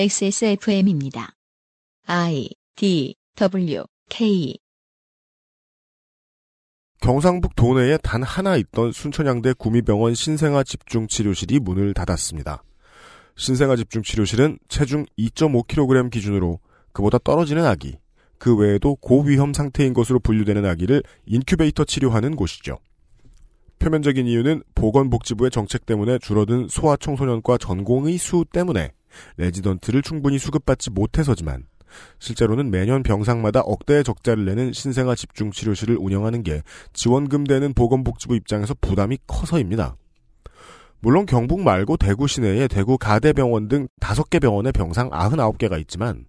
[0.00, 1.32] XSFM입니다.
[2.06, 4.56] I D W K
[7.00, 12.62] 경상북 도내에 단 하나 있던 순천향대 구미병원 신생아 집중치료실이 문을 닫았습니다.
[13.34, 16.60] 신생아 집중치료실은 체중 2.5kg 기준으로
[16.92, 17.98] 그보다 떨어지는 아기,
[18.38, 22.78] 그 외에도 고위험 상태인 것으로 분류되는 아기를 인큐베이터 치료하는 곳이죠.
[23.80, 28.92] 표면적인 이유는 보건복지부의 정책 때문에 줄어든 소아청소년과 전공의 수 때문에
[29.36, 31.64] 레지던트를 충분히 수급받지 못해서지만
[32.18, 38.74] 실제로는 매년 병상마다 억대의 적자를 내는 신생아 집중 치료실을 운영하는 게 지원금 되는 보건복지부 입장에서
[38.80, 39.96] 부담이 커서입니다.
[41.00, 46.26] 물론 경북 말고 대구 시내에 대구 가대병원 등 5개 병원의 병상 99개가 있지만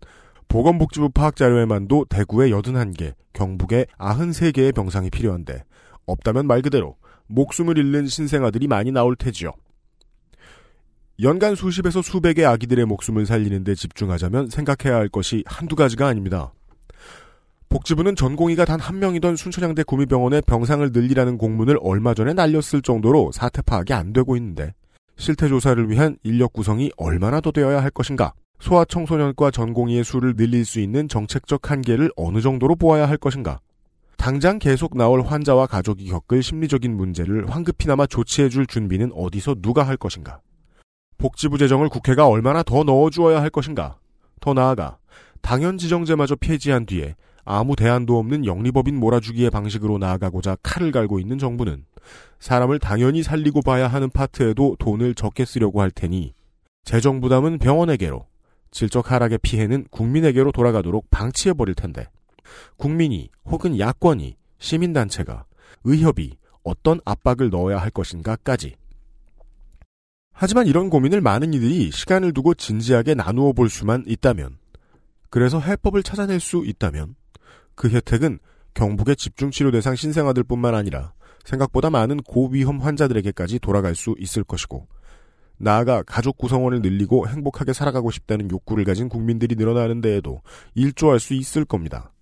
[0.48, 5.64] 보건복지부 파악 자료에만도 대구에 81개, 경북에 93개의 병상이 필요한데
[6.06, 6.96] 없다면 말 그대로
[7.28, 9.52] 목숨을 잃는 신생아들이 많이 나올 테지요.
[11.22, 16.54] 연간 수십에서 수백의 아기들의 목숨을 살리는데 집중하자면 생각해야 할 것이 한두 가지가 아닙니다.
[17.68, 23.62] 복지부는 전공의가 단 한 명이던 순천향대 구미병원의 병상을 늘리라는 공문을 얼마 전에 날렸을 정도로 사태
[23.62, 24.74] 파악이 안 되고 있는데
[25.18, 28.34] 실태 조사를 위한 인력 구성이 얼마나 더 되어야 할 것인가?
[28.62, 33.60] 소아청소년과 전공의의 수를 늘릴 수 있는 정책적 한계를 어느 정도로 보아야 할 것인가?
[34.18, 40.40] 당장 계속 나올 환자와 가족이 겪을 심리적인 문제를 황급히나마 조치해줄 준비는 어디서 누가 할 것인가?
[41.20, 43.98] 복지부 재정을 국회가 얼마나 더 넣어주어야 할 것인가?
[44.40, 44.98] 더 나아가
[45.42, 51.86] 당연 지정제마저 폐지한 뒤에 아무 대안도 없는 영리법인 몰아주기의 방식으로 나아가고자 칼을 갈고 있는 정부는
[52.40, 56.34] 사람을 당연히 살리고 봐야 하는 파트에도 돈을 적게 쓰려고 할 테니
[56.86, 58.26] 재정 부담은 병원에게로
[58.72, 62.08] 질적 하락의 피해는 국민에게로 돌아가도록 방치해 버릴 텐데
[62.78, 65.46] 국민이 혹은 야권이 시민단체가
[65.84, 68.76] 의협이 어떤 압박을 넣어야 할 것인가까지
[70.42, 74.58] 하지만 이런 고민을 많은 이들이 시간을 두고 진지하게 나누어 볼 수만 있다면,
[75.30, 77.16] 그래서 해법을 찾아낼 수 있다면,
[77.76, 78.40] 그 혜택은
[78.74, 81.12] 경북의 집중치료 대상 신생아들 뿐만 아니라
[81.44, 84.88] 생각보다 많은 고위험 환자들에게까지 돌아갈 수 있을 것이고,
[85.58, 90.42] 나아가 가족 구성원을 늘리고 행복하게 살아가고 싶다는 욕구를 가진 국민들이 늘어나는 데에도
[90.74, 92.14] 일조할 수 있을 겁니다.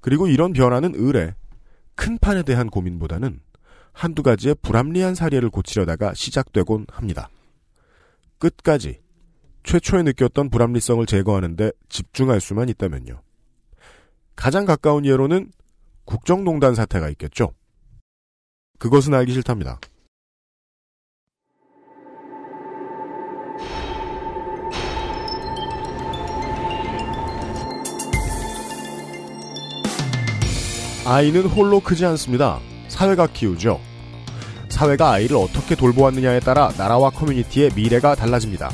[0.00, 1.36] 그리고 이런 변화는 의뢰,
[1.94, 3.38] 큰 판에 대한 고민보다는
[3.92, 7.28] 한두 가지의 불합리한 사례를 고치려다가 시작되곤 합니다.
[8.38, 9.00] 끝까지
[9.62, 13.20] 최초에 느꼈던 불합리성을 제거하는데 집중할 수만 있다면요.
[14.36, 15.52] 가장 가까운 예로는
[16.04, 17.52] 국정농단 사태가 있겠죠.
[18.78, 19.78] 그것은 알기 싫답니다.
[31.04, 32.60] 아이는 홀로 크지 않습니다.
[32.90, 33.80] 사회가 키우죠.
[34.68, 38.70] 사회가 아이를 어떻게 돌보았느냐에 따라 나라와 커뮤니티의 미래가 달라집니다.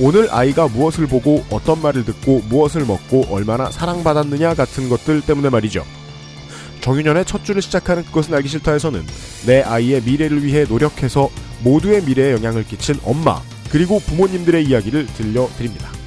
[0.00, 5.84] 오늘 아이가 무엇을 보고 어떤 말을 듣고 무엇을 먹고 얼마나 사랑받았느냐 같은 것들 때문에 말이죠.
[6.80, 9.04] 정유년의 첫 주를 시작하는 그것은 알기 싫다에서는
[9.46, 11.28] 내 아이의 미래를 위해 노력해서
[11.62, 13.40] 모두의 미래에 영향을 끼친 엄마
[13.70, 15.97] 그리고 부모님들의 이야기를 들려드립니다.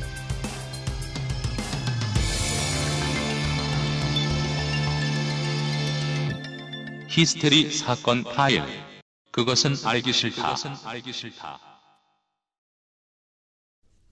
[7.12, 8.64] 히스테리 사건 파일.
[9.32, 10.56] 그것은 알기 싫다.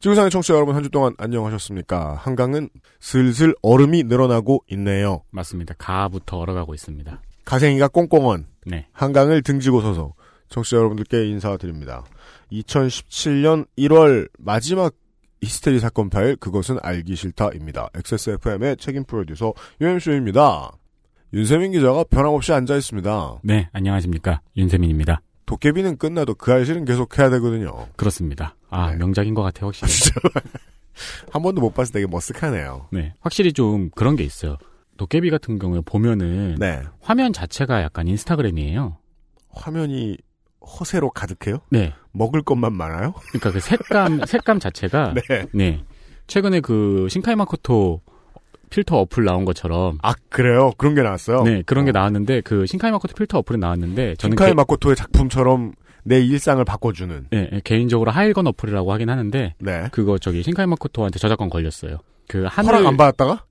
[0.02, 2.16] 지구상의 청취자 여러분 한 주 동안 안녕하셨습니까?
[2.16, 5.24] 한강은 슬슬 얼음이 늘어나고 있네요.
[5.32, 5.76] 맞습니다.
[5.78, 7.22] 가부터 얼어가고 있습니다.
[7.46, 8.88] 가생이가 꽁꽁언 네.
[8.92, 10.14] 한강을 등지고 서서
[10.50, 12.04] 청취자 여러분들께 인사드립니다.
[12.52, 14.94] 2017년 1월 마지막
[15.42, 17.90] 히스테리 사건 파일 그것은 알기 싫다입니다.
[17.94, 20.72] XSFM의 책임 프로듀서 유엠쇼입니다.
[21.34, 23.40] 윤세민 기자가 변함없이 앉아 있습니다.
[23.44, 24.42] 네, 안녕하십니까.
[24.58, 25.22] 윤세민입니다.
[25.46, 27.88] 도깨비는 끝나도 그 알실은 계속 해야 되거든요.
[27.96, 28.56] 그렇습니다.
[28.70, 28.98] 아, 네.
[28.98, 29.92] 명작인 것 같아요, 확실히.
[31.32, 32.88] 한 번도 못 봤을 때 되게 머쓱하네요.
[32.92, 33.14] 네.
[33.20, 34.58] 확실히 좀 그런 게 있어요.
[34.98, 36.82] 도깨비 같은 경우에 보면은 네.
[37.00, 38.98] 화면 자체가 약간 인스타그램이에요.
[39.52, 40.18] 화면이
[40.62, 41.60] 허세로 가득해요?
[41.70, 41.94] 네.
[42.12, 43.14] 먹을 것만 많아요?
[43.30, 45.46] 그러니까 그 색감 색감 자체가 네.
[45.54, 45.84] 네.
[46.28, 48.02] 최근에 그 신카이 마코토
[48.70, 50.72] 필터 어플 나온 것처럼 아, 그래요?
[50.78, 51.44] 그런 게 나왔어요?
[51.44, 55.74] 네, 그런 게 나왔는데 그 신카이 마코토 필터 어플이 나왔는데 저는 신카이 개- 마코토의 작품처럼
[56.04, 57.28] 내 일상을 바꿔주는.
[57.32, 59.88] 네, 네, 개인적으로 하일건 어플이라고 하긴 하는데 네.
[59.92, 61.98] 그거 저기 신카이 마코토한테 저작권 걸렸어요.
[62.28, 63.44] 그 하늘 허락 안 받았다가?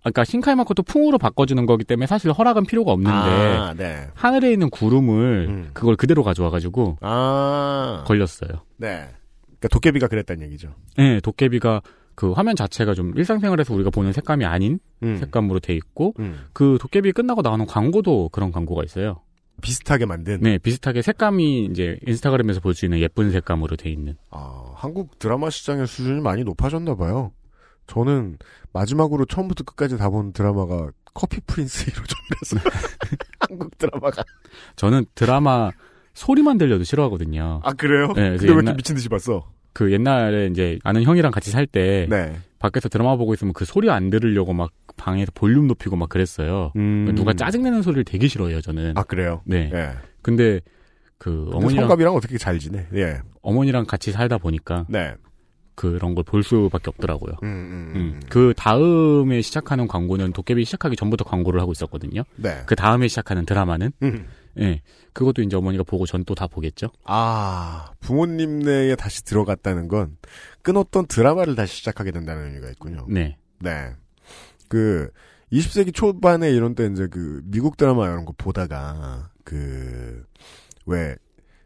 [0.00, 4.08] 그러니까 신카이 마코토 풍으로 바꿔주는 거기 때문에 사실 허락은 필요가 없는데 아, 네.
[4.14, 5.70] 하늘에 있는 구름을 음.
[5.74, 8.02] 그걸 그대로 가져와가지고 아.
[8.06, 8.50] 걸렸어요.
[8.78, 9.06] 네.
[9.44, 10.74] 그러니까 도깨비가 그랬다는 얘기죠.
[10.96, 11.82] 네, 도깨비가
[12.14, 15.16] 그 화면 자체가 좀 일상생활에서 우리가 보는 색감이 아닌 음.
[15.16, 16.46] 색감으로 돼 있고 음.
[16.52, 19.20] 그 도깨비 끝나고 나오는 광고도 그런 광고가 있어요.
[19.60, 20.40] 비슷하게 만든.
[20.40, 24.16] 네, 비슷하게 색감이 이제 인스타그램에서 볼 수 있는 예쁜 색감으로 돼 있는.
[24.30, 27.32] 아, 한국 드라마 시장의 수준이 많이 높아졌나 봐요.
[27.86, 28.38] 저는
[28.72, 32.60] 마지막으로 처음부터 끝까지 다 본 드라마가 커피 프린스 1호점이라서
[33.40, 34.22] 한국 드라마가
[34.76, 35.70] 저는 드라마
[36.14, 37.60] 소리만 들려도 싫어하거든요.
[37.62, 38.08] 아 그래요?
[38.08, 39.50] 네, 근데 그래서 왜 이렇게 옛날- 미친 듯이 봤어?
[39.72, 42.32] 그 옛날에 이제 아는 형이랑 같이 살때 네.
[42.58, 46.72] 밖에서 드라마 보고 있으면 그 소리 안 들으려고 막 방에서 볼륨 높이고 막 그랬어요.
[46.76, 47.12] 음.
[47.14, 48.92] 누가 짜증내는 소리를 되게 싫어해요, 저는.
[48.96, 49.40] 아 그래요?
[49.44, 49.70] 네.
[49.74, 49.90] 예.
[50.20, 50.60] 근데
[51.18, 52.86] 그 어머니랑 성갑이랑 어떻게 잘 지내?
[52.94, 53.20] 예.
[53.42, 55.14] 어머니랑 같이 살다 보니까 네.
[55.74, 57.34] 그런 걸 볼 수밖에 없더라고요.
[57.42, 58.00] 음, 음, 음.
[58.14, 58.20] 음.
[58.28, 62.22] 그 다음에 시작하는 광고는 도깨비 시작하기 전부터 광고를 하고 있었거든요.
[62.36, 62.62] 네.
[62.66, 64.26] 그 다음에 시작하는 드라마는 음.
[64.58, 64.82] 예.
[65.12, 66.88] 그것도 이제 어머니가 보고 전 또 다 보겠죠.
[67.04, 70.16] 아, 부모님네에 다시 들어갔다는 건
[70.62, 73.06] 끊었던 드라마를 다시 시작하게 된다는 의미가 있군요.
[73.08, 73.36] 네.
[73.60, 73.92] 네.
[74.68, 75.10] 그
[75.52, 80.24] 20세기 초반에 이런 때 이제 그 미국 드라마 이런 거 보다가 그
[80.86, 81.14] 왜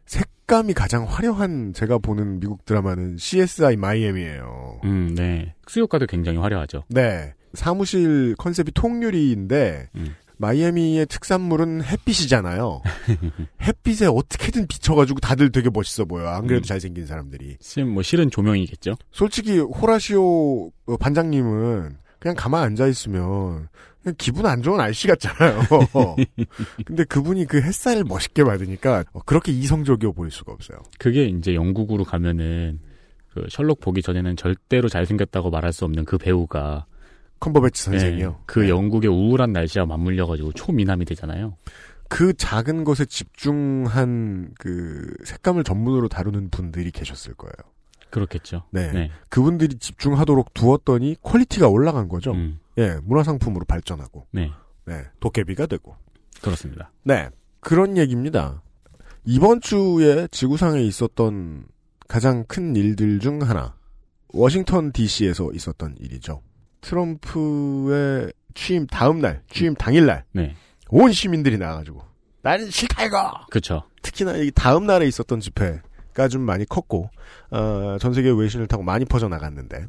[0.05, 4.81] 색감이 가장 화려한 제가 보는 미국 드라마는 CSI 마이애미예요.
[4.83, 5.55] 음, 네.
[5.67, 6.83] 수요가도 굉장히 화려하죠.
[6.89, 7.33] 네.
[7.53, 10.15] 사무실 컨셉이 통유리인데 음.
[10.37, 12.81] 마이애미의 특산물은 햇빛이잖아요.
[13.61, 16.27] 햇빛에 어떻게든 비춰가지고 다들 되게 멋있어 보여.
[16.27, 16.65] 안 그래도 음.
[16.65, 17.57] 잘생긴 사람들이.
[17.59, 18.95] 실- 뭐 실은 조명이겠죠.
[19.11, 23.67] 솔직히 호라시오 어, 반장님은 그냥 가만 앉아 있으면
[24.01, 25.61] 그냥 기분 안 좋은 아저씨 같잖아요.
[26.85, 30.79] 근데 그분이 그 햇살을 멋있게 받으니까 어, 그렇게 이성적이어 보일 수가 없어요.
[30.97, 32.79] 그게 이제 영국으로 가면은
[33.33, 36.86] 그 셜록 보기 전에는 절대로 잘생겼다고 말할 수 없는 그 배우가
[37.39, 38.27] 컴버배치 선생이요.
[38.39, 38.69] 예, 그 네.
[38.69, 41.55] 영국의 우울한 날씨와 맞물려가지고 초미남이 되잖아요.
[42.09, 47.53] 그 작은 것에 집중한 그 색감을 전문으로 다루는 분들이 계셨을 거예요.
[48.09, 48.63] 그렇겠죠.
[48.71, 48.91] 네.
[48.91, 49.11] 네.
[49.29, 52.31] 그분들이 집중하도록 두었더니 퀄리티가 올라간 거죠.
[52.31, 54.51] 음, 예, 문화상품으로 발전하고, 네.
[54.85, 55.95] 네, 도깨비가 되고.
[56.41, 56.91] 그렇습니다.
[57.03, 57.29] 네,
[57.59, 58.61] 그런 얘기입니다.
[59.25, 61.65] 이번 주에 지구상에 있었던
[62.07, 63.75] 가장 큰 일들 중 하나,
[64.29, 66.41] 워싱턴 DC에서 있었던 일이죠.
[66.81, 70.55] 트럼프의 취임 다음 날, 취임 당일 날, 네.
[70.89, 72.01] 온 시민들이 나와가지고,
[72.41, 73.33] 나는 싫다 이거!
[73.49, 73.83] 그쵸.
[74.01, 77.09] 특히나 이 다음 날에 있었던 집회가 좀 많이 컸고
[77.51, 79.85] 어, 전 세계 외신을 타고 많이 퍼져 나갔는데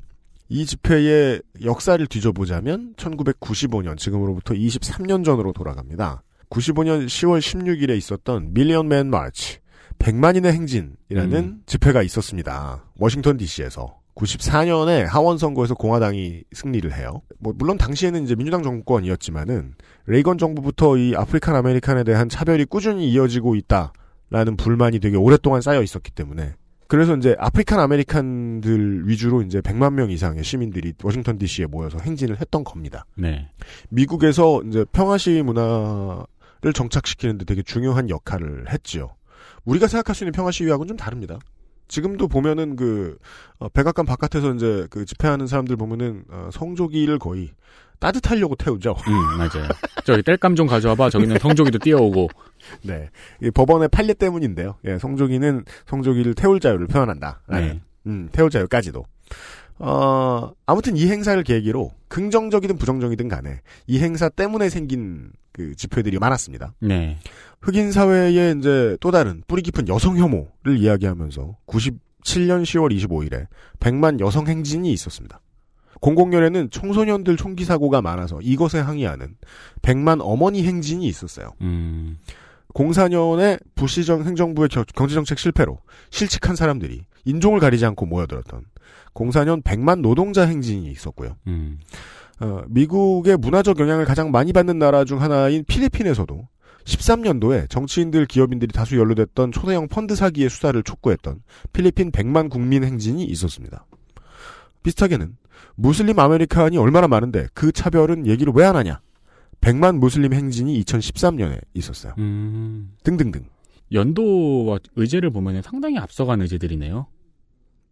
[0.48, 6.22] 이 집회의 역사를 뒤져보자면 1995년 지금으로부터 23년 전으로 돌아갑니다.
[6.50, 9.58] 95년 10월 16일에 있었던 밀리언 맨 마치
[9.98, 11.62] 100만인의 행진이라는 음.
[11.66, 12.84] 집회가 있었습니다.
[12.96, 17.22] 워싱턴 DC에서 94년에 하원 선거에서 공화당이 승리를 해요.
[17.38, 19.74] 뭐 물론 당시에는 이제 민주당 정권이었지만은
[20.06, 26.10] 레이건 정부부터 이 African American에 대한 차별이 꾸준히 이어지고 있다라는 불만이 되게 오랫동안 쌓여 있었기
[26.10, 26.54] 때문에
[26.88, 32.64] 그래서 이제 African American들 위주로 이제 100만 명 이상의 시민들이 워싱턴 DC에 모여서 행진을 했던
[32.64, 33.04] 겁니다.
[33.14, 33.50] 네.
[33.90, 39.10] 미국에서 이제 평화 시위 문화를 정착시키는데 되게 중요한 역할을 했지요.
[39.66, 41.38] 우리가 생각할 수 있는 평화 시위하고는 좀 다릅니다.
[41.88, 43.18] 지금도 보면은 그
[43.58, 47.50] 어, 백악관 바깥에서 이제 그 집회하는 사람들 보면은 어, 성조기를 거의
[47.98, 48.94] 따뜻하려고 태우죠.
[49.08, 49.68] 음, 맞아요.
[50.04, 51.10] 저기 땔감 좀 가져와봐.
[51.10, 52.28] 저기는 성조기도 뛰어오고.
[52.82, 53.10] 네,
[53.42, 54.76] 이 법원의 판례 때문인데요.
[54.84, 57.40] 예, 성조기는 성조기를 태울 자유를 표현한다.
[57.48, 57.80] 네.
[58.06, 59.04] 음, 태울 자유까지도.
[59.78, 66.74] 어, 아무튼 이 행사를 계기로 긍정적이든 부정적이든 간에 이 행사 때문에 생긴 그 집회들이 많았습니다.
[66.80, 67.18] 네.
[67.60, 73.46] 흑인 사회의 이제 또 다른 뿌리 깊은 여성 혐오를 이야기하면서 97년 10월 25일에
[73.80, 75.40] 100만 여성 행진이 있었습니다.
[76.00, 79.34] 공공연에는 청소년들 총기 사고가 많아서 이것에 항의하는
[79.82, 81.54] 100만 어머니 행진이 있었어요.
[81.60, 82.18] 음,
[82.74, 85.78] 04년에 부시정 행정부의 겨- 경제정책 실패로
[86.10, 88.62] 실직한 사람들이 인종을 가리지 않고 모여들었던
[89.14, 91.36] 04년 100만 노동자 행진이 있었고요.
[91.46, 91.78] 음.
[92.40, 96.48] 어, 미국의 문화적 영향을 가장 많이 받는 나라 중 하나인 필리핀에서도
[96.84, 103.84] 13년도에 정치인들, 기업인들이 다수 연루됐던 초대형 펀드 사기의 수사를 촉구했던 필리핀 100만 국민 행진이 있었습니다.
[104.82, 105.36] 비슷하게는
[105.74, 109.00] Muslim American이 얼마나 많은데 그 차별은 얘기를 왜 안 하냐?
[109.60, 112.14] 100만 무슬림 행진이 2013년에 있었어요.
[112.18, 112.92] 음.
[113.02, 113.44] 등등등.
[113.92, 117.06] 연도와 의제를 보면 상당히 앞서간 의제들이네요.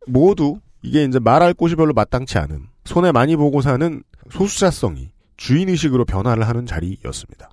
[0.07, 6.49] 모두 이게 이제 말할 곳이 별로 마땅치 않은 손해 많이 보고 사는 소수자성이 주인의식으로 변화를
[6.49, 7.51] 하는 자리였습니다.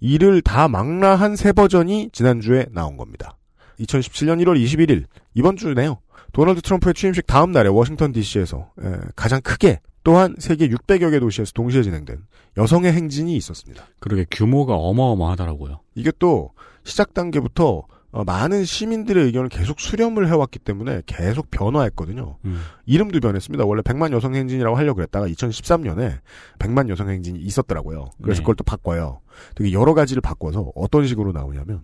[0.00, 3.36] 이를 다 망라한 새 버전이 지난주에 나온 겁니다.
[3.78, 5.04] 2017년 1월 21일
[5.34, 6.00] 이번 주네요.
[6.32, 8.70] 도널드 트럼프의 취임식 다음 날에 워싱턴 DC에서
[9.16, 12.24] 가장 크게 또한 세계 600여 개 도시에서 동시에 진행된
[12.56, 13.84] 여성의 행진이 있었습니다.
[13.98, 15.80] 그러게 규모가 어마어마하더라고요.
[15.94, 16.52] 이게 또
[16.84, 22.38] 시작 단계부터 어, 많은 시민들의 의견을 계속 수렴을 해왔기 때문에 계속 변화했거든요.
[22.44, 22.60] 음.
[22.86, 23.64] 이름도 변했습니다.
[23.64, 26.18] 원래 100만 여성 행진이라고 하려고 그랬다가 2013년에
[26.58, 28.10] 100만 여성 행진이 있었더라고요.
[28.20, 28.42] 그래서 네.
[28.42, 29.20] 그걸 또 바꿔요.
[29.54, 31.82] 되게 여러 가지를 바꿔서 어떤 식으로 나오냐면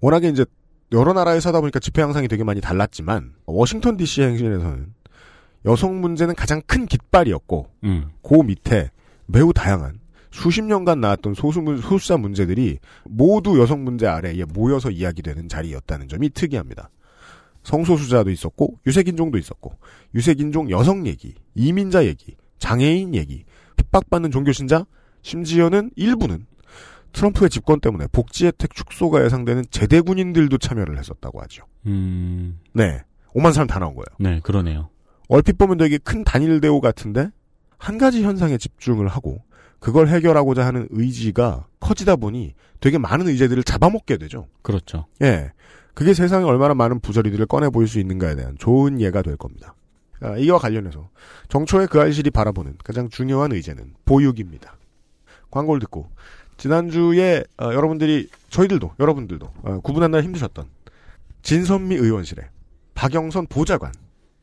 [0.00, 0.46] 워낙에 이제
[0.92, 4.94] 여러 나라에서 하다 보니까 집회 양상이 되게 많이 달랐지만 워싱턴 DC 행진에서는
[5.66, 8.10] 여성 문제는 가장 큰 깃발이었고 음.
[8.22, 8.90] 그 밑에
[9.26, 15.48] 매우 다양한 수십 년간 나왔던 소수 문- 소수자 문제들이 모두 여성 문제 아래에 모여서 이야기되는
[15.48, 16.90] 자리였다는 점이 특이합니다.
[17.62, 19.72] 성소수자도 있었고 유색인종도 있었고
[20.14, 23.44] 유색인종 여성 얘기, 이민자 얘기, 장애인 얘기,
[23.76, 24.86] 핍박받는 종교신자,
[25.22, 26.46] 심지어는 일부는
[27.12, 31.64] 트럼프의 집권 때문에 복지 혜택 축소가 예상되는 제대 군인들도 참여를 했었다고 하죠.
[31.86, 32.60] 음.
[32.74, 33.02] 네,
[33.34, 34.06] 5만 사람 다 나온 거예요.
[34.20, 34.90] 네, 그러네요.
[35.28, 37.30] 얼핏 보면 되게 큰 단일 대우 같은데
[37.76, 39.42] 한 가지 현상에 집중을 하고
[39.78, 44.48] 그걸 해결하고자 하는 의지가 커지다 보니 되게 많은 의제들을 잡아먹게 되죠.
[44.62, 45.06] 그렇죠.
[45.22, 45.52] 예.
[45.94, 49.74] 그게 세상에 얼마나 많은 부조리들을 꺼내 보일 수 있는가에 대한 좋은 예가 될 겁니다.
[50.20, 51.08] 아, 이와 관련해서
[51.48, 54.76] 정초의 그 알실이 바라보는 가장 중요한 의제는 보육입니다.
[55.50, 56.10] 광고를 듣고
[56.56, 60.66] 지난주에 어, 여러분들이 저희들도 여러분들도 어, 구분한 날 힘드셨던
[61.42, 62.44] 진선미 의원실의
[62.94, 63.92] 박영선 보좌관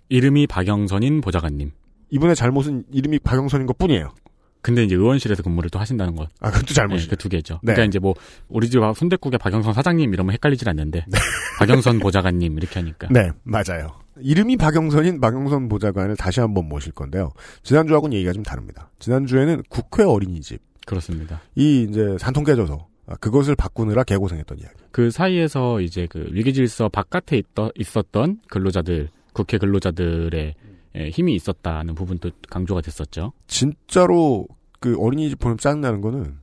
[0.09, 1.71] 이름이 박영선인 보좌관님.
[2.09, 4.13] 이분의 잘못은 이름이 박영선인 것 뿐이에요.
[4.65, 6.27] 근데 이제 의원실에서 근무를 또 하신다는 것.
[6.39, 7.11] 아, 그것도 잘못이죠.
[7.11, 7.59] 그두 개죠.
[7.61, 7.73] 네.
[7.73, 8.15] 그러니까 이제 뭐
[8.47, 11.05] 우리 집 순대국의 박영선 사장님 이러면 헷갈리질 않는데
[11.59, 13.07] 박영선 보좌관님 이렇게 하니까.
[13.11, 13.89] 네, 맞아요.
[14.19, 17.31] 이름이 박영선인 박영선 보좌관을 다시 한번 모실 건데요.
[17.61, 18.89] 지난주하고는 얘기가 좀 다릅니다.
[18.97, 20.59] 지난주에는 국회 어린이집.
[20.87, 21.41] 그렇습니다.
[21.53, 24.73] 이 이제 산통 깨져서 아, 그것을 바꾸느라 개고생했던 이야기.
[24.89, 30.55] 그 사이에서 이제 그 위기질서 바깥에 있더, 있었던 근로자들, 국회 근로자들의
[30.95, 33.33] 예, 힘이 있었다는 부분도 강조가 됐었죠.
[33.47, 34.47] 진짜로
[34.79, 36.37] 그 어린이집 보내면 짜증나는 거는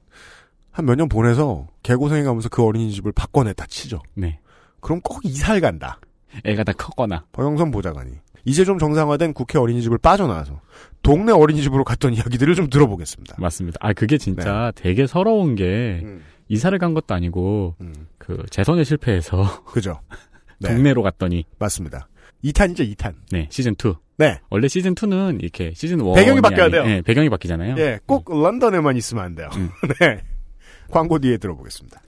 [0.71, 4.01] 한 몇 년 보내서 개고생해 가면서 그 어린이집을 바꿔냈다 치죠.
[4.15, 4.41] 네.
[4.81, 6.01] 그럼 꼭 이사를 간다.
[6.45, 7.25] 애가 다 컸거나.
[7.33, 8.13] 박영선 보좌관이.
[8.45, 10.61] 이제 좀 정상화된 국회 어린이집을 빠져나와서
[11.03, 13.37] 동네 어린이집으로 갔던 이야기들을 좀 들어보겠습니다.
[13.39, 13.79] 맞습니다.
[13.81, 19.63] 아, 그게 진짜 되게 서러운 게 음, 이사를 간 것도 아니고 음, 그 재선에 실패해서
[19.65, 20.01] 그죠.
[20.59, 22.09] 네, 동네로 갔더니 맞습니다.
[22.45, 23.15] 2탄이죠, 2탄.
[23.31, 23.95] 네, 시즌 2.
[24.19, 24.39] 네.
[24.51, 26.85] 원래 시즌 2는 이렇게 시즌 1 배경이 바뀌어야 돼요.
[26.85, 27.77] 네, 배경이 바뀌잖아요.
[27.79, 29.49] 예, 꼭 런던에만 있으면 안 돼요.
[29.57, 29.71] 음.
[30.01, 30.23] 네.
[30.91, 32.03] 광고 뒤에 들어보겠습니다.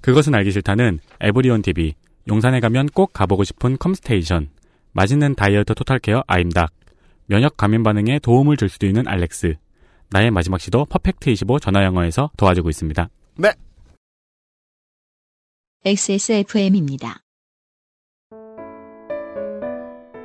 [0.00, 1.94] 그것은 알기 싫다는 에브리온 TV,
[2.28, 4.50] 용산에 가면 꼭 가보고 싶은 컴스테이션,
[4.92, 6.72] 맛있는 다이어트 토탈케어 아임닭,
[7.26, 9.56] 면역 과민 반응에 도움을 줄 수도 있는 알렉스,
[10.10, 13.08] 나의 마지막 시도 퍼펙트 25 전화 영어에서 도와주고 있습니다.
[15.86, 17.20] XSFM입니다.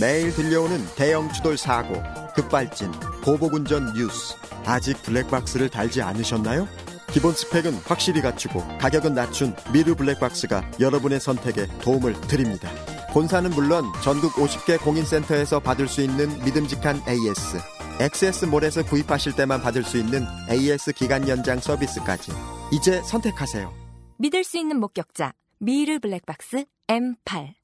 [0.00, 1.94] 매일 들려오는 대형 추돌 사고,
[2.34, 2.90] 급발진,
[3.22, 4.34] 보복운전 뉴스.
[4.64, 6.66] 아직 블랙박스를 달지 않으셨나요?
[7.10, 12.70] 기본 스펙은 확실히 갖추고 가격은 낮춘 미르 블랙박스가 여러분의 선택에 도움을 드립니다.
[13.12, 17.58] 본사는 물론 전국 50개 공인센터에서 받을 수 있는 믿음직한 AS,
[18.00, 22.32] XS몰에서 구입하실 때만 받을 수 있는 AS 기간 연장 서비스까지.
[22.72, 23.70] 이제 선택하세요.
[24.18, 27.61] 믿을 수 있는 목격자 미르 블랙박스 M8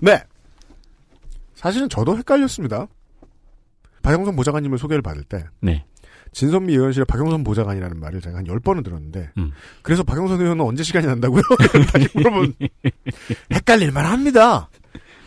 [0.00, 0.22] 네.
[1.54, 2.86] 사실은 저도 헷갈렸습니다.
[4.02, 5.84] 박영선 보좌관님을 소개를 받을 때 네.
[6.32, 9.50] 진선미 의원실의 박영선 보좌관이라는 말을 제가 한 10번은 들었는데 음.
[9.82, 11.42] 그래서 박영선 의원은 언제 시간이 난다고요?
[11.92, 12.54] 다시 물어보면
[13.52, 14.70] 헷갈릴만 합니다.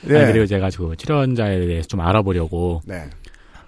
[0.02, 0.18] 네.
[0.18, 3.10] 아니, 그리고 제가 그 출연자에 대해서 좀 알아보려고 네.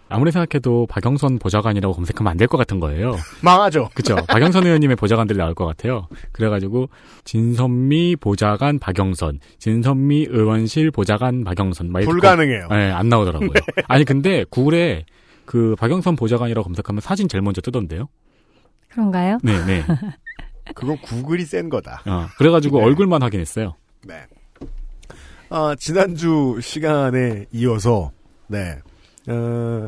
[0.07, 3.15] 아무리 생각해도 박영선 보좌관이라고 검색하면 안 될 것 같은 거예요.
[3.41, 3.89] 망하죠.
[3.95, 4.15] 그쵸.
[4.27, 6.07] 박영선 의원님의 보좌관들 나올 것 같아요.
[6.31, 6.89] 그래가지고,
[7.23, 11.91] 진선미 보좌관 박영선, 진선미 의원실 보좌관 박영선.
[11.91, 12.67] 막 불가능해요.
[12.67, 13.49] 검- 네, 안 나오더라고요.
[13.87, 15.05] 아니, 근데 구글에
[15.45, 18.07] 그 박영선 보좌관이라고 검색하면 사진 제일 먼저 뜨던데요?
[18.89, 19.39] 그런가요?
[19.43, 19.83] 네, 네.
[20.75, 22.01] 그건 구글이 센 거다.
[22.05, 22.85] 어, 그래가지고 네.
[22.85, 23.75] 얼굴만 확인했어요.
[24.03, 24.21] 네.
[25.49, 28.11] 아, 지난주 시간에 이어서,
[28.47, 28.77] 네.
[29.29, 29.87] 어,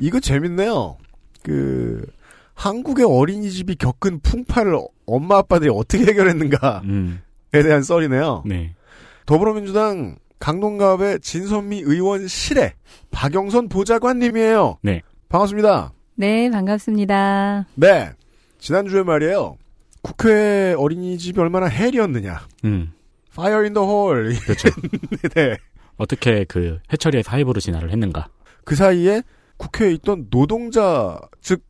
[0.00, 0.96] 이거 재밌네요.
[1.42, 2.06] 그,
[2.54, 7.20] 한국의 어린이집이 겪은 풍파를 엄마 아빠들이 어떻게 해결했는가에 음,
[7.52, 8.42] 대한 썰이네요.
[8.46, 8.74] 네.
[9.26, 12.72] 더불어민주당 강동갑의 진선미 의원실의
[13.12, 14.78] 박영선 보좌관님이에요.
[14.82, 15.02] 네.
[15.28, 15.92] 반갑습니다.
[16.16, 17.66] 네, 반갑습니다.
[17.76, 18.10] 네.
[18.58, 19.56] 지난주에 말이에요.
[20.02, 22.40] 국회 어린이집이 얼마나 헬이었느냐.
[22.64, 22.92] 음,
[23.30, 24.36] Fire in the hall.
[24.40, 24.68] 그렇죠.
[25.34, 25.56] 네.
[25.96, 28.28] 어떻게 그 해처리의 사이버로 진화를 했는가.
[28.68, 29.22] 그 사이에
[29.56, 31.64] 국회에 있던 노동자, 즉,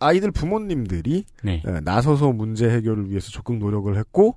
[0.00, 1.62] 아이들 부모님들이 네.
[1.64, 4.36] 예, 나서서 문제 해결을 위해서 적극 노력을 했고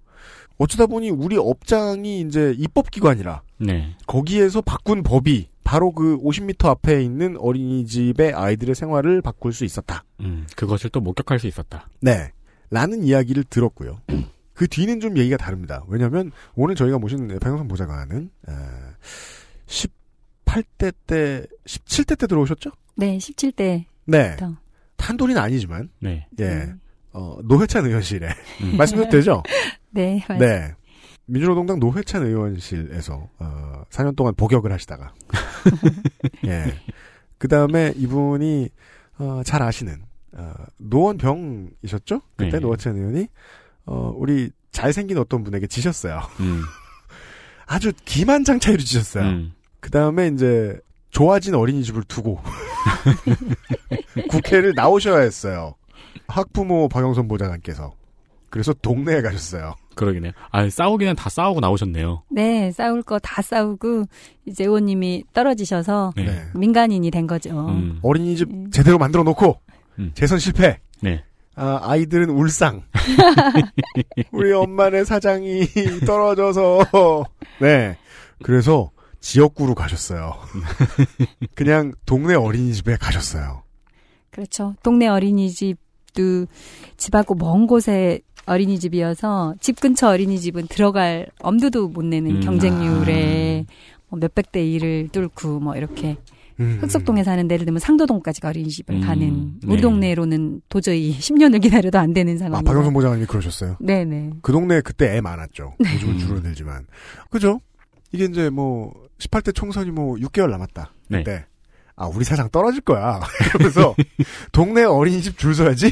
[0.59, 3.95] 어쩌다 보니 우리 업장이 이제 입법기관이라 네.
[4.05, 10.03] 거기에서 바꾼 법이 바로 그 50m 앞에 있는 어린이집의 아이들의 생활을 바꿀 수 있었다.
[10.19, 11.89] 음, 그것을 또 목격할 수 있었다.
[12.01, 12.31] 네.
[12.69, 13.97] 라는 이야기를 들었고요.
[14.53, 15.83] 그 뒤는 좀 얘기가 다릅니다.
[15.87, 18.51] 왜냐하면 오늘 저희가 모신 박영선 보좌관은 에,
[20.55, 22.71] 18대 때, 17대 때 들어오셨죠?
[22.95, 23.85] 네, 17대.
[24.05, 24.31] 네.
[24.31, 24.55] 부터.
[24.97, 26.27] 탄돌이는 아니지만 네.
[26.39, 26.43] 예.
[26.43, 26.79] 음.
[27.11, 28.27] 어, 노회찬 의원실에
[28.61, 28.75] 음.
[28.77, 29.43] 말씀드려도 되죠?
[29.91, 30.73] 네, 맞 네.
[31.25, 35.13] 민주노동당 노회찬 의원실에서 어, 4년 동안 복역을 하시다가
[36.45, 36.73] 예.
[37.37, 38.69] 그 다음에 이분이
[39.19, 42.21] 어, 잘 아시는 어, 노원병이셨죠?
[42.35, 42.59] 그때 네.
[42.59, 43.27] 노회찬 의원이
[43.85, 46.21] 어, 우리 잘생긴 어떤 분에게 지셨어요.
[46.41, 46.61] 음.
[47.65, 49.23] 아주 기만장 차이로 지셨어요.
[49.25, 49.53] 음.
[49.85, 50.75] 그 다음에 이제
[51.11, 52.39] 좋아진 어린이집을 두고
[54.31, 55.75] 국회를 나오셔야 했어요.
[56.27, 57.93] 학부모 박영선 보좌관께서.
[58.49, 59.75] 그래서 동네에 가셨어요.
[59.93, 60.31] 그러기네요.
[60.49, 62.23] 아, 싸우기는 다 싸우고 나오셨네요.
[62.31, 64.05] 네, 싸울 거 다 싸우고
[64.47, 66.23] 이제 의원님이 떨어지셔서 네.
[66.25, 66.41] 네.
[66.55, 67.67] 민간인이 된 거죠.
[67.69, 67.99] 음.
[68.01, 68.71] 어린이집 음.
[68.71, 69.59] 제대로 만들어 놓고
[69.99, 70.11] 음.
[70.15, 70.79] 재선 실패.
[71.03, 71.23] 네.
[71.55, 72.81] 아, 아이들은 울상.
[74.33, 75.67] 우리 엄마네 사장이
[76.07, 77.23] 떨어져서.
[77.61, 77.95] 네.
[78.41, 78.89] 그래서
[79.25, 80.35] 지역구로 가셨어요.
[81.55, 83.63] 그냥 동네 어린이집에 가셨어요.
[84.29, 84.75] 그렇죠.
[84.83, 86.45] 동네 어린이집도
[86.95, 92.39] 집하고 먼 곳에 어린이집이어서 집 근처 어린이집은 들어갈 엄두도 못 내는 음.
[92.41, 93.65] 경쟁률에
[94.09, 96.17] 뭐 몇백 대 일을 뚫고 뭐 이렇게
[96.59, 96.77] 음.
[96.81, 99.01] 흑석동에 사는 예를 들면 상도동까지 어린이집을 음.
[99.01, 99.81] 가는 우리 네.
[99.81, 102.71] 동네로는 도저히 10년을 기다려도 안 되는 아, 상황이라.
[102.71, 103.77] 박영선 보좌관님이 그러셨어요.
[103.79, 104.33] 네네.
[104.43, 105.73] 그 동네 그때 애 많았죠.
[105.79, 106.19] 요즘은 음.
[106.19, 106.85] 줄어들지만.
[107.31, 107.59] 그죠?
[108.11, 110.91] 이게 이제 뭐, 18대 총선이 뭐 6개월 남았다.
[111.09, 111.19] 네.
[111.23, 111.45] 그때.
[111.97, 113.21] 아, 우리 사장 떨어질 거야.
[113.53, 113.95] 그러면서,
[114.51, 115.91] 동네 어린이집 줄 서야지?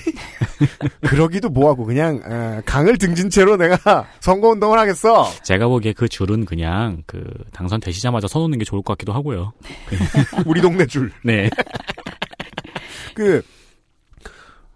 [1.08, 5.30] 그러기도 뭐하고, 그냥, 아, 강을 등진 채로 내가 선거 운동을 하겠어.
[5.44, 9.54] 제가 보기에 그 줄은 그냥 그 당선 되시자마자 서놓는 게 좋을 것 같기도 하고요.
[10.46, 11.12] 우리 동네 줄.
[11.24, 11.50] 네.
[13.16, 13.42] 그,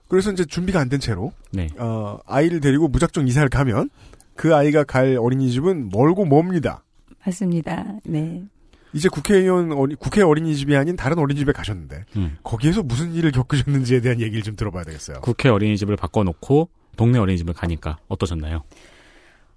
[0.08, 1.68] 그래서 이제 준비가 안 된 채로, 네.
[1.78, 3.90] 어, 아이를 데리고 무작정 이사를 가면,
[4.36, 6.84] 그 아이가 갈 어린이집은 멀고 멉니다.
[7.28, 7.96] 맞습니다.
[8.06, 8.44] 네.
[8.94, 12.38] 이제 국회의원 어리, 국회 어린이집이 아닌 다른 어린이집에 가셨는데 음.
[12.42, 15.20] 거기에서 무슨 일을 겪으셨는지에 대한 얘기를 좀 들어봐야 되겠어요.
[15.22, 18.64] 국회 어린이집을 바꿔놓고 동네 어린이집을 가니까 어떠셨나요?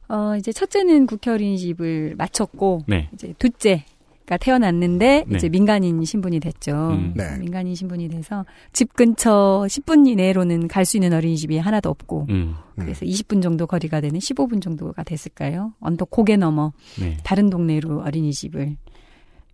[0.09, 3.09] 어, 이제 첫째는 국회 어린이집을 마쳤고, 네.
[3.15, 3.85] 이제 둘째
[4.31, 5.37] 가 태어났는데, 네.
[5.37, 6.91] 이제 민간인 신분이 됐죠.
[6.93, 7.15] 음.
[7.17, 7.37] 네.
[7.39, 12.55] 민간인 신분이 돼서 집 근처 10분 이내로는 갈 수 있는 어린이집이 하나도 없고, 음.
[12.77, 15.73] 그래서 20분 정도 거리가 되는 15분 정도가 됐을까요?
[15.81, 17.17] 언덕 고개 넘어 네.
[17.25, 18.77] 다른 동네로 어린이집을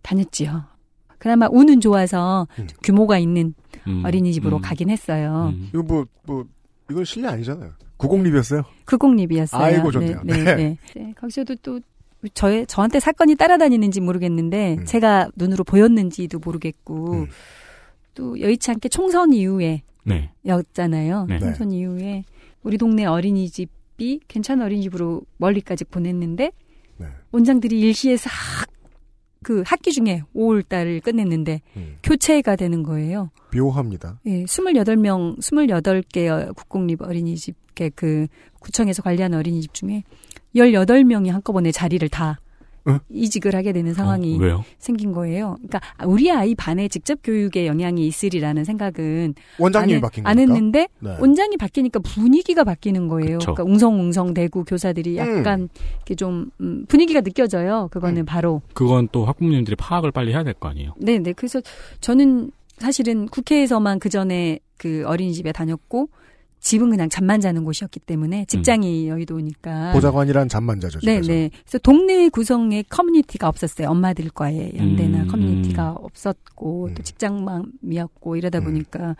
[0.03, 0.63] 다녔지요.
[1.17, 2.67] 그나마 운은 좋아서 음.
[2.83, 3.55] 규모가 있는
[3.87, 4.03] 음.
[4.05, 4.61] 어린이집으로 음.
[4.61, 5.53] 가긴 했어요.
[5.55, 5.69] 음.
[5.73, 6.45] 이거 뭐, 뭐,
[6.91, 7.71] 이건 실례 아니잖아요.
[7.97, 8.61] 구공립이었어요?
[8.85, 9.59] 구공립이었어요.
[9.63, 10.21] 아이고, 좋네요.
[10.23, 10.43] 네, 네.
[10.43, 10.77] 네, 네.
[10.95, 11.79] 네, 거기서도 또
[12.33, 14.85] 저의 저한테 사건이 따라다니는지 모르겠는데 음.
[14.85, 17.27] 제가 눈으로 보였는지도 모르겠고 음.
[18.13, 20.31] 또 여의치 않게 총선 이후에 네.
[20.45, 21.25] 였잖아요.
[21.29, 21.39] 네.
[21.39, 22.23] 총선 이후에
[22.63, 26.51] 우리 동네 어린이집이 괜찮은 어린이집으로 멀리까지 보냈는데
[26.97, 27.07] 네.
[27.31, 28.69] 원장들이 일시에서 학,
[29.43, 31.97] 그 학기 중에 5월 달을 끝냈는데 음.
[32.03, 33.29] 교체가 되는 거예요.
[33.55, 34.19] 묘합니다.
[34.25, 37.55] 예, 28명, 28개 국공립 어린이집,
[37.95, 38.27] 그
[38.59, 40.03] 구청에서 관리하는 어린이집 중에
[40.55, 42.39] 18명이 한꺼번에 자리를 다
[42.85, 42.99] 어?
[43.09, 44.63] 이직을 하게 되는 상황이 어, 왜요?
[44.79, 45.57] 생긴 거예요.
[45.67, 50.53] 그러니까 우리 아이 반에 직접 교육에 영향이 있으리라는 생각은 원장님이 안, 바뀐 안 겁니까?
[50.53, 51.17] 했는데 네.
[51.19, 53.39] 원장이 바뀌니까 분위기가 바뀌는 거예요.
[53.39, 53.53] 그쵸.
[53.55, 57.89] 그러니까 웅성웅성대고 교사들이 약간 이렇게 좀 음, 분위기가 느껴져요.
[57.91, 58.25] 그거는 음.
[58.25, 60.93] 바로 그건 또 학부모님들이 파악을 빨리 해야 될 거 아니에요.
[60.97, 61.33] 네, 네.
[61.33, 61.59] 그래서
[61.99, 66.07] 저는 사실은 국회에서만 그 전에 그 어린이집에 다녔고
[66.59, 69.93] 집은 그냥 잠만 자는 곳이었기 때문에 직장이 여의도니까.
[69.93, 70.99] 보좌관이란 잠만 자죠.
[70.99, 71.31] 네, 집에서.
[71.31, 71.49] 네.
[71.63, 73.89] 그래서 동네 구성에 커뮤니티가 없었어요.
[73.89, 76.93] 엄마들과의 연대나 음, 커뮤니티가 없었고 음.
[76.93, 78.63] 또 직장맘이었고 이러다 음.
[78.65, 79.15] 보니까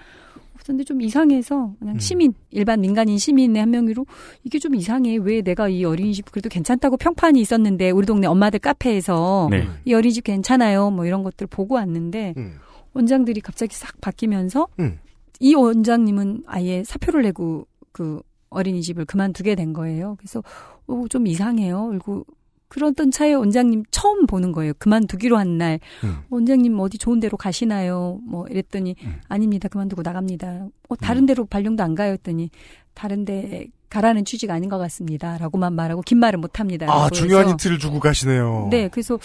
[0.67, 1.99] 근데 좀 이상해서 그냥 음.
[1.99, 4.05] 시민 일반 민간인 시민의 한 명으로
[4.43, 9.47] 이게 좀 이상해 왜 내가 이 어린이집 그래도 괜찮다고 평판이 있었는데 우리 동네 엄마들 카페에서
[9.49, 9.65] 네.
[9.85, 12.55] 이 어린이집 괜찮아요 뭐 이런 것들 보고 왔는데 음.
[12.93, 14.99] 원장들이 갑자기 싹 바뀌면서 음.
[15.39, 20.15] 이 원장님은 아예 사표를 내고 그 어린이집을 그만두게 된 거예요.
[20.17, 20.41] 그래서
[20.87, 21.87] 어, 좀 이상해요.
[21.89, 22.25] 그리고
[22.69, 24.73] 그러던 차에 원장님 처음 보는 거예요.
[24.77, 25.79] 그만두기로 한 날.
[26.03, 26.17] 음.
[26.29, 28.19] 원장님 어디 좋은 데로 가시나요?
[28.23, 29.15] 뭐 이랬더니 음.
[29.29, 29.69] 아닙니다.
[29.69, 30.67] 그만두고 나갑니다.
[30.89, 32.13] 어, 다른 데로 발령도 안 가요.
[32.13, 32.49] 했더니
[32.93, 35.37] 다른 데 가라는 취지가 아닌 것 같습니다.
[35.37, 36.87] 라고만 말하고 긴 말은 못 합니다.
[36.89, 38.67] 아, 중요한 힌트를 주고 가시네요.
[38.69, 39.17] 네, 그래서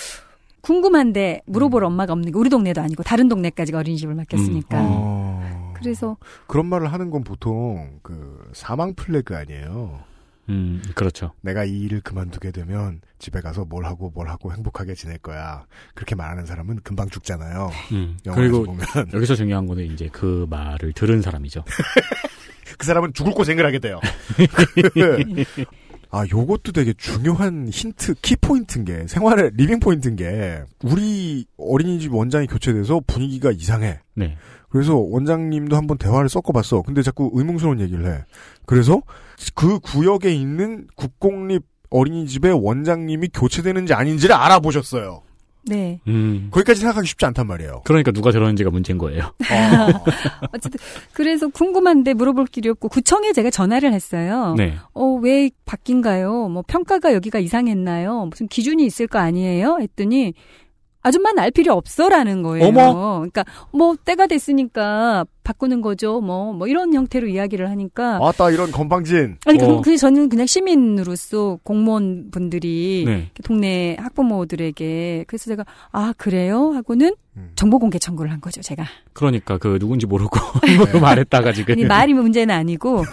[0.61, 4.79] 궁금한데 물어볼 엄마가 없는 게 우리 동네도 아니고 다른 동네까지 어린이집을 맡겼으니까.
[4.81, 5.62] 어.
[5.83, 6.16] 그래서
[6.47, 10.01] 그런 말을 하는 건 보통 그 사망 플래그 아니에요.
[10.49, 11.33] 음, 그렇죠.
[11.40, 15.66] 내가 이 일을 그만두게 되면 집에 가서 뭘 하고 뭘 하고 행복하게 지낼 거야.
[15.95, 17.71] 그렇게 말하는 사람은 금방 죽잖아요.
[17.92, 21.64] 음, 그리고 보면 여기서 중요한 거는 이제 그 말을 들은 사람이죠.
[22.79, 24.01] 그 사람은 죽을 고생을 하게 돼요.
[26.14, 33.01] 아, 요것도 되게 중요한 힌트, 키포인트인 게, 생활의 리빙 포인트인 게, 우리 어린이집 원장이 교체돼서
[33.07, 33.99] 분위기가 이상해.
[34.14, 34.37] 네.
[34.73, 36.81] 그래서 원장님도 한번 대화를 섞어봤어.
[36.81, 38.25] 근데 자꾸 의문스러운 얘기를 해.
[38.65, 39.03] 그래서
[39.55, 45.23] 그 구역에 있는 국공립 어린이집의 원장님이 교체되는지 아닌지를 알아보셨어요.
[45.65, 46.01] 네.
[46.09, 46.49] 음.
[46.51, 47.83] 거기까지 생각하기 쉽지 않단 말이에요.
[47.85, 49.25] 그러니까 누가 들었는지가 문제인 거예요.
[49.53, 50.05] 어.
[50.55, 50.81] 어쨌든
[51.13, 54.55] 그래서 궁금한데 물어볼 길이 없고 구청에 제가 전화를 했어요.
[54.57, 54.75] 네.
[54.95, 56.49] 어, 왜 바뀐가요?
[56.49, 58.27] 뭐 평가가 여기가 이상했나요?
[58.31, 59.79] 무슨 기준이 있을 거 아니에요?
[59.81, 60.33] 했더니
[61.03, 62.67] 아줌마는 알 필요 없어라는 거예요.
[62.67, 63.19] 어머!
[63.19, 66.21] 그러니까 뭐 때가 됐으니까 바꾸는 거죠.
[66.21, 69.38] 뭐뭐 이런 형태로 이야기를 하니까 왔다, 이런 건방진.
[69.45, 69.81] 아니 그, 어.
[69.81, 73.31] 그 저는 그냥 시민으로서 공무원 분들이 네.
[73.45, 77.53] 동네 학부모들에게 그래서 제가 아 그래요 하고는 음.
[77.57, 81.73] 정보 공개 청구를 한 거죠 제가 그러니까 그 누군지 모르고 함부로 말했다가 지금.
[81.73, 83.05] 아니 말이 문제는 아니고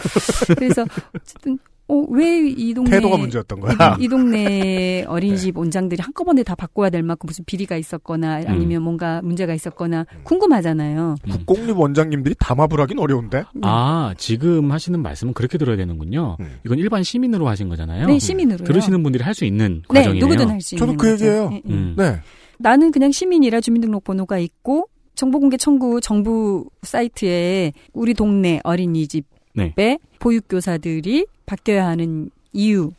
[0.56, 1.58] 그래서 어쨌든
[1.90, 3.96] 어, 왜 이 동네 태도가 문제였던 거야.
[4.00, 9.22] 이, 이 동네 어린이집 원장들이 한꺼번에 다 바꿔야 될 만큼 무슨 비리가 있었거나 아니면 뭔가
[9.24, 11.16] 문제가 있었거나 궁금하잖아요.
[11.28, 11.32] 음.
[11.32, 13.44] 국공립 원장님들이 담합을 하긴 어려운데?
[13.64, 16.38] 아, 지금 하시는 말씀은 그렇게 들어야 되는군요.
[16.40, 16.58] 음.
[16.66, 18.08] 이건 일반 시민으로 하신 거잖아요.
[18.08, 18.66] 네 시민으로요.
[18.66, 20.26] 들으시는 분들이 할 수 있는 네 과정이에요.
[20.26, 21.26] 누구든 할 수 있는 저도 그 거죠.
[21.26, 21.62] 얘기예요.
[21.70, 21.96] 음.
[21.98, 22.20] 네.
[22.58, 29.24] 나는 그냥 시민이라 주민등록번호가 있고 정보공개 청구 정부 사이트에 우리 동네 어린이집에
[29.56, 29.98] 네.
[30.20, 32.92] 보육교사들이 바뀌어야 하는 이유.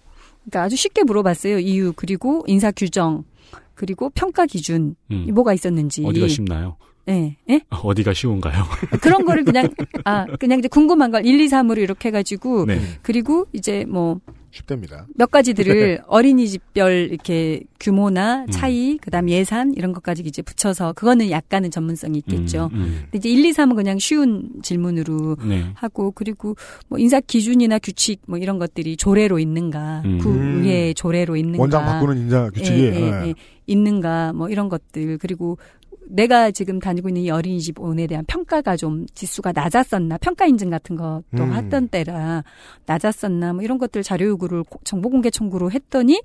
[0.44, 1.58] 그러니까 아주 쉽게 물어봤어요.
[1.58, 3.24] 이유 그리고 인사 규정
[3.74, 5.26] 그리고 평가 기준 음.
[5.32, 6.04] 뭐가 있었는지.
[6.04, 6.76] 어디가 쉽나요?
[7.08, 7.60] 예, 예?
[7.70, 8.64] 어디가 쉬운가요?
[9.00, 9.68] 그런 거를 그냥
[10.04, 12.80] 아 그냥 이제 궁금한 걸 1, 2, 3으로 이렇게 해가지고 네.
[13.02, 15.06] 그리고 이제 뭐 쉽답니다.
[15.14, 18.50] 몇 가지들을 어린이집별 이렇게 규모나 음.
[18.50, 22.70] 차이, 그다음 예산 이런 것까지 이제 붙여서 그거는 약간은 전문성이 있겠죠.
[22.72, 22.98] 음, 음.
[23.04, 25.66] 근데 이제 1, 2, 3은 그냥 쉬운 질문으로 네.
[25.74, 26.56] 하고 그리고
[26.88, 30.18] 뭐 인사 기준이나 규칙 뭐 이런 것들이 조례로 있는가, 음.
[30.18, 32.80] 구의 조례로 있는가, 원장 바꾸는 인자 규칙이.
[32.80, 33.28] 예, 예, 네.
[33.28, 33.34] 예,
[33.66, 35.58] 있는가 뭐 이런 것들 그리고
[36.10, 40.96] 내가 지금 다니고 있는 이 어린이집 온에 대한 평가가 좀 지수가 낮았었나 평가 인증 같은
[40.96, 41.52] 것도 음.
[41.54, 42.44] 했던 때라
[42.86, 46.20] 낮았었나 뭐 이런 것들 자료 요구를 고- 정보 공개 청구로 했더니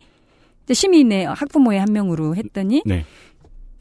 [0.64, 3.06] 이제 시민의 학부모의 한 명으로 했더니 네.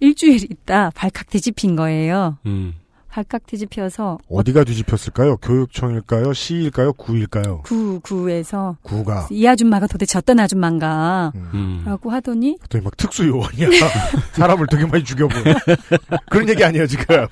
[0.01, 2.39] 일주일 있다 발칵 뒤집힌 거예요.
[2.47, 2.75] 음.
[3.15, 5.37] 발칵 뒤집혀서 어디가 뒤집혔을까요?
[5.37, 6.33] 교육청일까요?
[6.33, 6.95] 시일까요?
[6.95, 7.63] 구일까요?
[7.63, 9.29] 구 구에서 구가.
[9.31, 11.51] 이 아줌마가 도대체 어떤 아줌마인가 음.
[11.55, 11.83] 음.
[11.87, 13.69] 라고 하더니 갑자기 막 특수 요원이야.
[14.35, 15.45] 사람을 되게 많이 죽여본.
[16.29, 17.29] 그런 얘기 아니에요, 지금.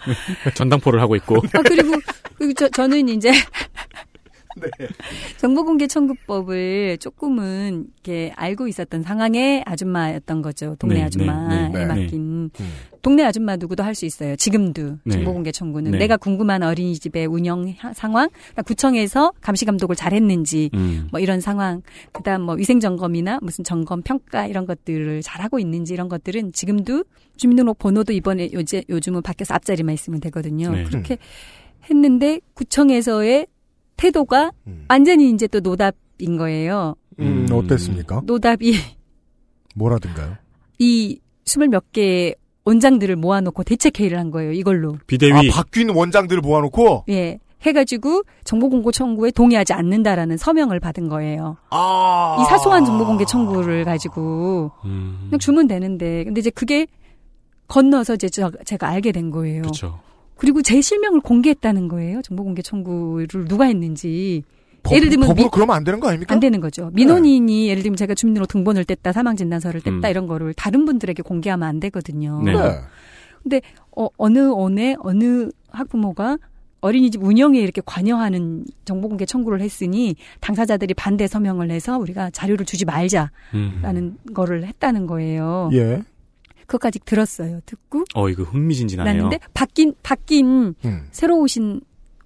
[0.55, 1.39] 전당포를 하고 있고.
[1.39, 2.01] 아 그리고
[2.39, 3.33] 그리고 저, 저는 이제
[4.61, 4.69] 네.
[5.39, 10.77] 정보공개 청구법을 조금은 이렇게 알고 있었던 상황의 아줌마였던 거죠.
[10.79, 12.51] 동네 네, 아줌마에 네, 네, 맡긴 음.
[13.03, 14.37] 동네 아줌마 누구도 할 수 있어요.
[14.37, 15.13] 지금도 네.
[15.15, 15.99] 정보공개 청구는 네.
[15.99, 21.09] 내가 궁금한 어린이집의 운영 하- 상황, 그러니까 구청에서 감시 감독을 잘했는지 음.
[21.11, 26.09] 뭐 이런 상황, 그다음 뭐 위생 점검이나 무슨 점검 평가 이런 것들을 잘하고 있는지 이런
[26.09, 27.05] 것들은 지금도
[27.37, 30.71] 주민등록 번호도 이번에 요새 요즘은 바뀌어서 앞자리만 있으면 되거든요.
[30.71, 30.85] 네.
[30.85, 31.19] 그렇게
[31.91, 33.47] 했는데 구청에서의
[33.97, 34.85] 태도가 음.
[34.89, 36.95] 완전히 이제 또 노답인 거예요.
[37.21, 37.55] 음, 음.
[37.55, 38.23] 어땠습니까?
[38.25, 38.75] 노답이
[39.75, 40.37] 뭐라든가요?
[40.79, 44.53] 이 스물 몇 개의 원장들을 모아놓고 대책회의를 한 거예요.
[44.53, 44.97] 이걸로.
[45.07, 45.33] 비대위.
[45.33, 47.05] 아, 바뀐 원장들을 모아놓고?
[47.09, 47.39] 예.
[47.63, 51.57] 해가지고 정보공개 청구에 동의하지 않는다라는 서명을 받은 거예요.
[51.71, 52.39] 아.
[52.41, 55.27] 이 사소한 정보공개 청구를 가지고 음.
[55.27, 56.87] 그냥 주면 되는데 근데 이제 그게
[57.69, 59.63] 건너서 이제 저, 제가 알게 된 거예요.
[59.63, 60.01] 그렇죠.
[60.37, 62.23] 그리고 제 실명을 공개했다는 거예요.
[62.23, 64.43] 정보 공개 청구를 누가 했는지
[64.83, 66.35] 법, 예를 들면 법으로 미- 그러면 안 되는 거 아닙니까?
[66.35, 66.91] 안 되는 거죠.
[66.93, 70.11] 민원인이 예를 들면 제가 주민등록 등본을 뗐다, 사망 진단서를 뗐다 음.
[70.11, 72.43] 이런 거를 다른 분들에게 공개하면 안 되거든요.
[72.45, 72.53] 네.
[73.45, 73.61] 네.
[73.97, 76.39] 어, 어느 언에 어느 학부모가
[76.81, 83.31] 어린이집 운영에 이렇게 관여하는 정보공개 청구를 했으니 당사자들이 반대 서명을 해서 우리가 자료를 주지 말자라는
[83.55, 84.17] 음.
[84.35, 85.71] 거를 했다는 거예요.
[85.75, 86.03] 예.
[86.67, 87.61] 그것까지 들었어요.
[87.67, 89.23] 듣고 어, 이거 흥미진진하네요.
[89.25, 91.09] 났는데 바뀐 바뀐 음.
[91.11, 91.81] 새로 오신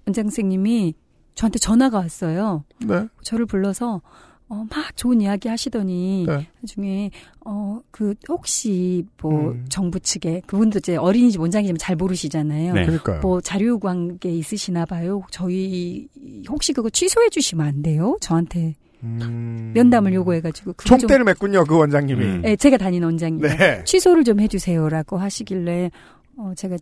[0.05, 0.93] 원장 선생님이
[1.35, 2.63] 저한테 전화가 왔어요.
[2.85, 3.07] 네.
[3.21, 4.01] 저를 불러서
[4.49, 6.47] 어, 막 좋은 이야기 하시더니 네.
[6.61, 7.11] 나중에
[7.45, 9.65] 어 그 혹시 뭐 음.
[9.69, 12.73] 정부 측에 그분도 이제 어린이집 원장이지만 잘 모르시잖아요.
[12.73, 12.81] 네.
[12.85, 13.21] 그러니까요.
[13.21, 13.79] 뭐 자료
[14.19, 15.23] 게 있으시나 봐요.
[15.31, 16.07] 저희
[16.47, 18.17] 혹시 그거 취소해 주시면 안 돼요?
[18.21, 19.71] 저한테 음.
[19.75, 22.25] 면담을 요구해가지고 그거 좀 총대를 맺군요, 그 원장님이.
[22.25, 22.41] 음.
[22.45, 23.83] 예, 제가 다니는 원장님 네.
[23.85, 25.91] 취소를 좀 해주세요라고 하시길래
[26.37, 26.77] 어 제가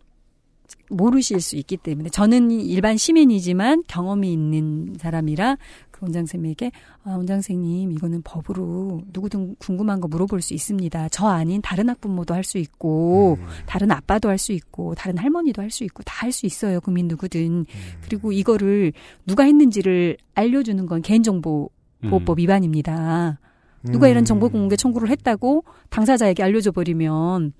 [0.90, 5.56] 모르실 수 있기 때문에 저는 일반 시민이지만 경험이 있는 사람이라
[5.90, 6.72] 그 원장쌤에게
[7.04, 11.08] 아, 원장생님 이거는 법으로 누구든 궁금한 거 물어볼 수 있습니다.
[11.10, 13.46] 저 아닌 다른 학부모도 할 수 있고 음.
[13.66, 16.80] 다른 아빠도 할 수 있고 다른 할머니도 할 수 있고 다 할 수 있어요.
[16.80, 17.66] 국민 누구든.
[18.02, 18.92] 그리고 이거를
[19.26, 21.75] 누가 했는지를 알려주는 건 개인정보 음.
[22.02, 23.38] 보호법 위반입니다.
[23.82, 27.52] 누가 이런 정보 공개 청구를 했다고 당사자에게 알려줘 버리면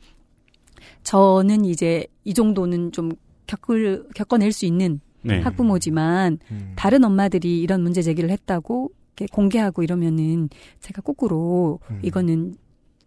[1.04, 3.12] 저는 이제 이 정도는 좀
[3.46, 5.40] 겪을 겪어낼 수 있는 네.
[5.40, 6.72] 학부모지만 음.
[6.76, 10.48] 다른 엄마들이 이런 문제 제기를 했다고 이렇게 공개하고 이러면은
[10.80, 12.00] 제가 거꾸로 음.
[12.02, 12.56] 이거는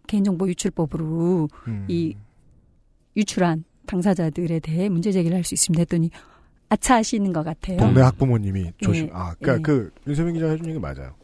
[0.06, 1.84] 개인정보 유출법으로 음.
[1.88, 2.16] 이
[3.16, 6.10] 유출한 당사자들에 대해 문제 제기를 할 수 있습니다 했더니
[6.68, 7.78] 아차 하시는 것 같아요.
[7.78, 9.06] 동네 학부모님이 조심.
[9.06, 9.10] 예.
[9.12, 9.62] 아, 그러니까 예.
[9.62, 11.14] 그 윤세민 기자 해준 얘기 맞아요.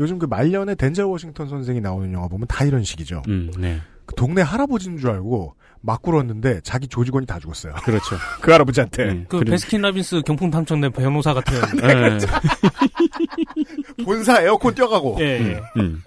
[0.00, 3.22] 요즘 그 말년에 덴젤 워싱턴 선생이 나오는 영화 보면 다 이런 식이죠.
[3.28, 3.78] 음, 네.
[4.06, 7.74] 그 동네 할아버지인 줄 알고 막 굴었는데 자기 조직원이 다 죽었어요.
[7.84, 8.16] 그렇죠.
[8.40, 11.54] 그 할아버지한테 음, 그 그리고- 베스킨 라빈스 경품 당첨된 변호사 같은.
[11.80, 12.18] 네.
[14.04, 15.16] 본사 에어컨 뛰어가고.
[15.20, 15.38] 예.
[15.38, 16.02] 음, 음.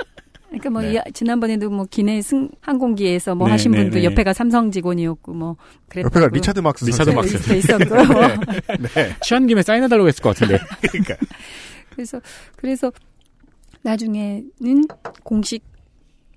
[0.47, 0.93] 그러니까 뭐 네.
[1.07, 4.03] 이- 지난번에도 뭐 기내 승 항공기에서 뭐 네, 하신 네, 분도 네.
[4.05, 5.57] 옆에가 삼성 직원이었고 뭐
[5.89, 7.09] 그랬다고 옆에가 리차드 막스 리차드.
[7.11, 7.37] 막스.
[7.41, 7.95] 돼 있었고
[8.93, 9.15] 네.
[9.21, 10.59] 취한 김에 사인해달라고 했을 것 같은데.
[10.89, 11.15] 그러니까
[11.93, 12.21] 그래서
[12.55, 12.91] 그래서
[13.85, 14.87] 나중에는
[15.23, 15.63] 공식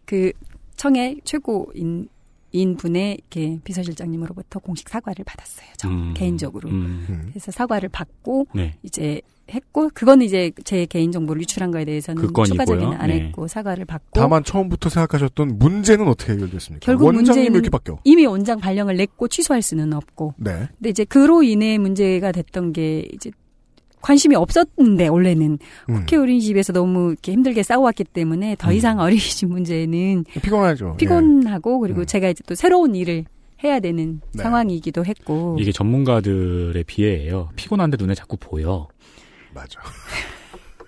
[0.05, 0.33] 그
[0.77, 2.09] 청의 최고인
[2.51, 5.69] 인 분의 이렇게 비서실장님으로부터 공식 사과를 받았어요.
[5.77, 6.71] 저 음, 개인적으로.
[6.71, 7.27] 음, 음.
[7.29, 8.75] 그래서 사과를 받고 네.
[8.83, 12.43] 이제 했고 그건 이제 제 개인 정보를 유출한 거에 대해서는 그.
[12.45, 13.21] 추가적인 안 네.
[13.21, 16.85] 했고 사과를 받고 다만 처음부터 생각하셨던 문제는 어떻게 해결됐습니까?
[16.85, 17.99] 결국 원장님 이렇게 바뀌어?
[18.05, 20.69] 이미 원장 발령을 냈고 취소할 수는 없고 네.
[20.79, 23.31] 근데 이제 그로 인해 문제가 됐던 게 이제
[24.09, 25.59] 관심이 없었는데 원래는
[25.91, 25.95] 음.
[25.95, 28.73] 국회 어린이집에서 너무 이렇게 힘들게 싸워왔기 때문에 더 음.
[28.73, 30.97] 이상 어린이집 문제는 피곤하죠.
[30.97, 32.07] 피곤하고 그리고 음.
[32.07, 33.27] 제가 이제 또 새로운 일을
[33.63, 34.43] 해야 되는 네.
[34.43, 37.51] 상황이기도 했고 이게 전문가들의 비애예요.
[37.57, 38.89] 피곤한데 눈에 자꾸 보여.
[38.91, 39.55] 예.
[39.55, 39.79] 맞아.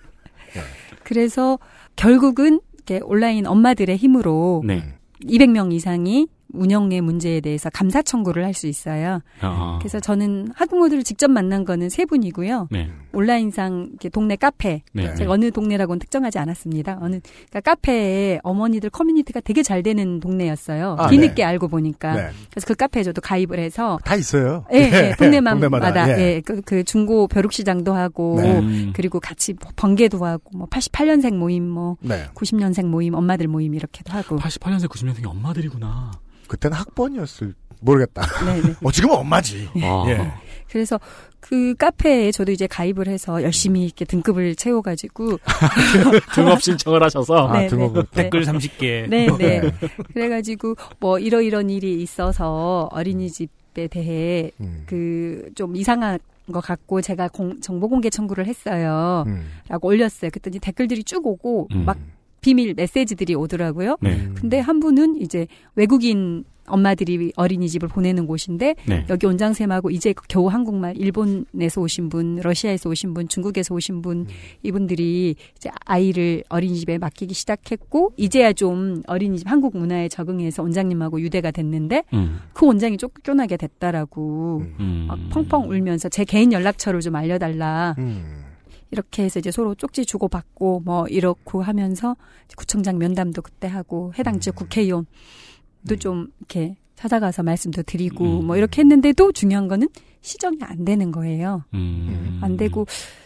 [1.03, 1.59] 그래서
[1.95, 4.95] 결국은 이렇게 온라인 엄마들의 힘으로 네.
[5.23, 9.21] 200명 이상이 운영의 문제에 대해서 감사 청구를 할 수 있어요.
[9.39, 12.67] 아, 그래서 저는 학부모들을 직접 만난 거는 세 분이고요.
[12.69, 12.91] 네.
[13.13, 15.15] 온라인상 이렇게 동네 카페 네.
[15.15, 16.97] 제가 어느 동네라고는 특정하지 않았습니다.
[17.01, 20.97] 어느 그러니까 카페에 어머니들 커뮤니티가 되게 잘 되는 동네였어요.
[20.99, 21.43] 아, 뒤늦게 네.
[21.43, 22.29] 알고 보니까 네.
[22.49, 24.65] 그래서 그 카페에 저도 가입을 해서 다 있어요.
[24.73, 26.21] 예, 예, 동네마다 동네마다, 예.
[26.21, 28.59] 예, 그, 그 중고 벼룩시장도 하고 네.
[28.59, 32.25] 음, 그리고 같이 뭐 번개도 하고 뭐 88년생 모임 뭐 네.
[32.35, 36.11] 90년생 모임 엄마들 모임 이렇게도 하고 88년생, 90년생이 엄마들이구나.
[36.51, 38.23] 그때는 학번이었을 모르겠다.
[38.45, 38.73] 네, 네.
[38.83, 39.69] 어 지금은 엄마지.
[39.81, 40.31] 아, 예.
[40.69, 40.99] 그래서
[41.39, 45.37] 그 카페에 저도 이제 가입을 해서 열심히 이렇게 등급을 채워가지고
[46.35, 47.47] 등업 신청을 하셔서.
[47.47, 47.89] 아 네, 네.
[48.11, 49.07] 댓글 30개.
[49.09, 49.61] 네, 네.
[49.61, 49.71] 네.
[50.13, 54.83] 그래가지고 뭐 이러이런 일이 있어서 어린이집에 대해 음.
[54.85, 56.19] 그좀 이상한
[56.51, 59.23] 것 같고 제가 공- 정보 공개 청구를 했어요.
[59.27, 59.47] 음.
[59.69, 60.31] 라고 올렸어요.
[60.31, 61.85] 그랬더니 댓글들이 쭉 오고 음.
[61.85, 61.97] 막
[62.41, 63.97] 비밀 메시지들이 오더라고요.
[64.01, 64.15] 네.
[64.15, 64.35] 음.
[64.35, 69.05] 근데 한 분은 이제 외국인 엄마들이 어린이집을 보내는 곳인데 네.
[69.09, 74.27] 여기 원장쌤하고 이제 겨우 한국말 일본에서 오신 분, 러시아에서 오신 분, 중국에서 오신 분
[74.63, 82.03] 이분들이 이제 아이를 어린이집에 맡기기 시작했고 이제야 좀 어린이집 한국 문화에 적응해서 원장님하고 유대가 됐는데
[82.13, 84.75] 음, 그 원장이 쫓겨나게 됐다라고 음.
[84.79, 85.05] 음.
[85.07, 88.50] 막 펑펑 울면서 제 개인 연락처를 좀 알려달라 음.
[88.91, 92.15] 이렇게 해서 이제 서로 쪽지 주고 받고 뭐 이렇고 하면서
[92.57, 98.45] 구청장 면담도 그때 하고 해당 지역 국회의원도 좀 이렇게 찾아가서 말씀도 드리고 음.
[98.47, 99.87] 뭐 이렇게 했는데도 중요한 거는
[100.21, 101.63] 시정이 안 되는 거예요.
[101.73, 102.39] 음.
[102.43, 102.85] 안 되고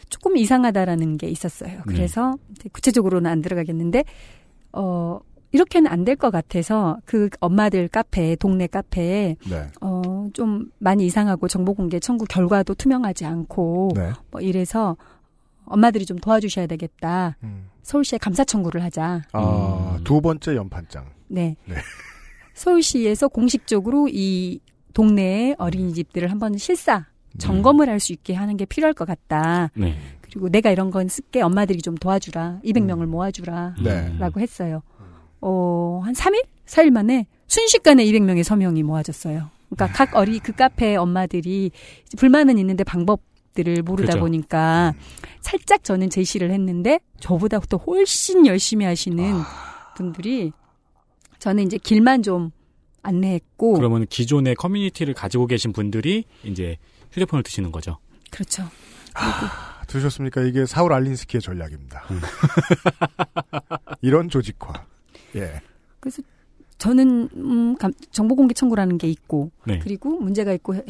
[0.09, 1.81] 조금 이상하다라는 게 있었어요.
[1.87, 4.03] 그래서 이제 구체적으로는 안 들어가겠는데
[4.73, 5.19] 어
[5.51, 9.67] 이렇게는 안 될 것 같아서 그 엄마들 카페 동네 카페에 네.
[9.81, 14.11] 어좀 많이 이상하고 정보 공개 청구 결과도 투명하지 않고 네.
[14.31, 14.95] 뭐 이래서
[15.65, 17.37] 엄마들이 좀 도와주셔야 되겠다.
[17.43, 17.69] 음.
[17.83, 19.21] 서울시에 감사 청구를 하자.
[19.31, 20.03] 아, 음.
[20.03, 21.05] 두 번째 연판장.
[21.27, 21.55] 네.
[21.65, 21.75] 네.
[22.53, 24.59] 서울시에서 공식적으로 이
[24.93, 27.05] 동네의 어린이집들을 한번 실사
[27.37, 29.69] 점검을 할 수 있게 하는 게 필요할 것 같다.
[29.75, 29.97] 네.
[30.21, 32.61] 그리고 내가 이런 건 쓸게 엄마들이 좀 도와주라.
[32.63, 33.09] 200명을 음.
[33.11, 33.75] 모아주라.
[33.83, 34.15] 네.
[34.19, 34.81] 라고 했어요.
[35.41, 36.45] 어, 한 3일?
[36.65, 39.49] 4일 만에 순식간에 200명의 서명이 모아졌어요.
[39.69, 41.71] 그러니까 각 어리 그 카페 엄마들이
[42.17, 43.21] 불만은 있는데 방법
[43.55, 44.19] 들을 모르다 그죠.
[44.19, 44.93] 보니까
[45.41, 49.33] 살짝 저는 제시를 했는데 저보다 또 훨씬 열심히 하시는
[49.95, 50.51] 분들이
[51.39, 52.51] 저는 이제 길만 좀
[53.01, 56.77] 안내했고 그러면 기존의 커뮤니티를 가지고 계신 분들이 이제
[57.11, 57.97] 휴대폰을 드시는 거죠.
[58.29, 58.63] 그렇죠.
[59.13, 60.41] 아, 들으셨습니까?
[60.41, 62.03] 이게 사울 알린스키의 전략입니다.
[62.11, 62.19] 음.
[64.01, 64.85] 이런 조직화.
[65.35, 65.61] 예.
[66.77, 69.79] 저는 음, 감- 정보 공개 청구라는 게 있고 네.
[69.79, 70.83] 그리고 문제가 있고 해-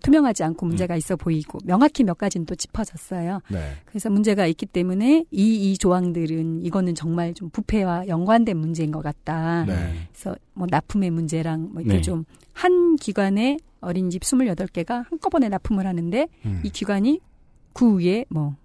[0.00, 3.40] 투명하지 않고 문제가 있어 보이고 명확히 몇 가지는 또 짚어졌어요.
[3.48, 3.72] 네.
[3.86, 9.64] 그래서 문제가 있기 때문에 이 이 조항들은 이거는 정말 좀 부패와 연관된 문제인 것 같다.
[9.64, 9.74] 네.
[10.10, 12.02] 그래서 뭐 납품의 문제랑 뭐 이렇게 네.
[12.02, 16.60] 좀한 기관에 어린이집 28개가 한꺼번에 납품을 하는데 음.
[16.64, 17.20] 이 기관이
[17.74, 18.56] 구의회 뭐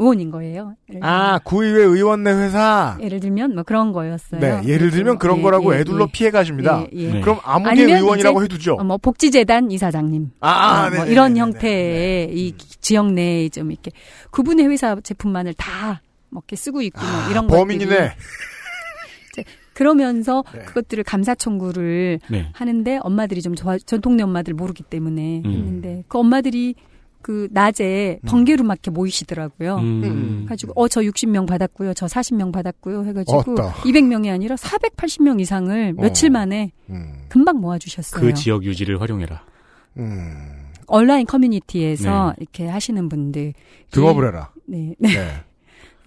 [0.00, 0.76] 의원인 거예요.
[1.02, 2.96] 아, 구의회 의원내 회사.
[3.00, 4.40] 예를 들면 뭐 그런 거였어요.
[4.40, 6.12] 네, 예를 들면 그런 예, 거라고 예, 애둘러 예.
[6.12, 6.86] 피해 가십니다.
[6.94, 7.12] 예, 예.
[7.12, 7.20] 네.
[7.20, 8.76] 그럼 아무개 의원이라고 해두죠.
[8.76, 11.12] 어, 뭐 복지재단 이사장님, 아, 아, 어, 뭐 네네네네네.
[11.12, 13.90] 이런 형태의 이 지역 내에 좀 이렇게
[14.30, 15.98] 그분의 회사 제품만을 다뭐
[16.32, 18.12] 이렇게 쓰고 있고 뭐 이런 것들이 아, 범인이네.
[19.74, 20.60] 그러면서 네.
[20.60, 22.48] 그것들을 감사 청구를 네.
[22.52, 25.50] 하는데 엄마들이 좀 저, 전 동네 엄마들 모르기 때문에 음.
[25.50, 26.74] 했는데 그 엄마들이
[27.22, 29.76] 그 낮에 번개로 막 이렇게 모이시더라고요.
[29.76, 30.46] 음.
[30.48, 31.94] 가지고 어 저 60명 받았고요.
[31.94, 33.04] 저 40명 받았고요.
[33.04, 33.72] 해 가지고 어따.
[33.74, 36.32] 200명이 아니라 480명 이상을 며칠 어.
[36.32, 38.20] 만에 음, 금방 모아 주셨어요.
[38.20, 39.42] 그 지역 유지를 활용해라.
[39.98, 40.66] 음.
[40.88, 42.34] 온라인 커뮤니티에서 네.
[42.40, 43.52] 이렇게 하시는 분들
[43.92, 44.50] 등업을 해라.
[44.66, 44.94] 네.
[44.98, 45.08] 네.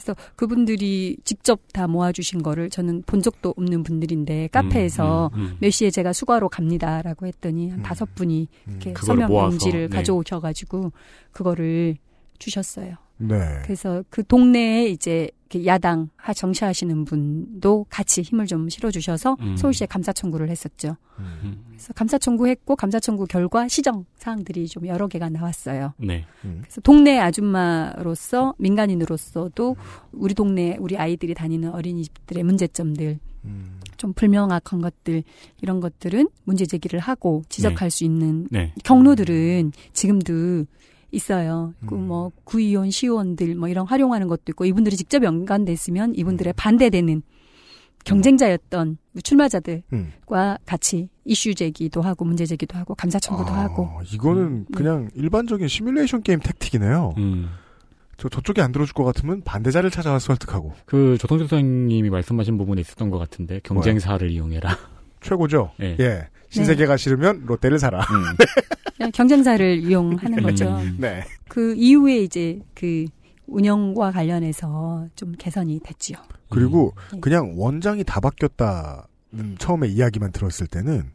[0.04, 5.58] 그래서 그분들이 직접 다 모아주신 거를 저는 본 적도 없는 분들인데 카페에서 음, 음, 음.
[5.60, 7.84] 몇 시에 제가 수거하러 갑니다라고 했더니 한 음.
[7.84, 9.96] 다섯 분이 이렇게 서명 모아서, 용지를 네.
[9.96, 10.92] 가져오셔가지고
[11.32, 11.96] 그거를
[12.38, 12.98] 주셨어요.
[13.18, 13.62] 네.
[13.64, 15.30] 그래서 그 동네에 이제
[15.66, 19.56] 야당 하 정치하시는 분도 같이 힘을 좀 실어주셔서 음.
[19.56, 20.98] 서울시에 감사 청구를 했었죠.
[21.20, 21.64] 음.
[21.68, 25.94] 그래서 감사 청구했고 감사 청구 결과 시정 사항들이 좀 여러 개가 나왔어요.
[25.98, 26.26] 네.
[26.42, 29.76] 그래서 동네 아줌마로서 민간인으로서도
[30.12, 33.80] 우리 동네 우리 아이들이 다니는 어린이집들의 문제점들 음.
[33.98, 35.24] 좀 불명확한 것들
[35.62, 38.74] 이런 것들은 문제 제기를 하고 지적할 수 있는 네.
[38.84, 40.66] 경로들은 지금도
[41.14, 41.74] 있어요.
[41.86, 42.08] 그 음.
[42.08, 47.22] 뭐 구의원, 시의원들 뭐 이런 활용하는 것도 있고 이분들이 직접 연관됐으면 이분들의 반대되는
[48.04, 50.12] 경쟁자였던 출마자들과 음.
[50.66, 54.78] 같이 이슈 제기도 하고 문제 제기도 하고 감사 청구도 아, 하고 이거는 네.
[54.78, 57.14] 그냥 일반적인 시뮬레이션 게임 택틱이네요.
[57.18, 57.50] 음.
[58.18, 63.10] 저 저쪽에 안 들어줄 것 같으면 반대자를 찾아와서 설득하고 그 조성주 선생님이 말씀하신 부분에 있었던
[63.10, 64.78] 것 같은데 경쟁사를 이용해라.
[65.22, 65.72] 최고죠.
[65.80, 65.96] 네.
[66.00, 66.28] 예.
[66.50, 68.00] 신세계가 싫으면 롯데를 사라.
[68.02, 68.36] 음.
[69.12, 70.70] 경쟁사를 이용하는 거죠.
[70.78, 70.98] 음.
[71.00, 71.24] 네.
[71.48, 73.06] 그 이후에 이제 그
[73.48, 76.18] 운영과 관련해서 좀 개선이 됐지요.
[76.50, 77.22] 그리고 음.
[77.22, 81.10] 그냥 원장이 다 바뀌었다 는 처음에 이야기만 들었을 때는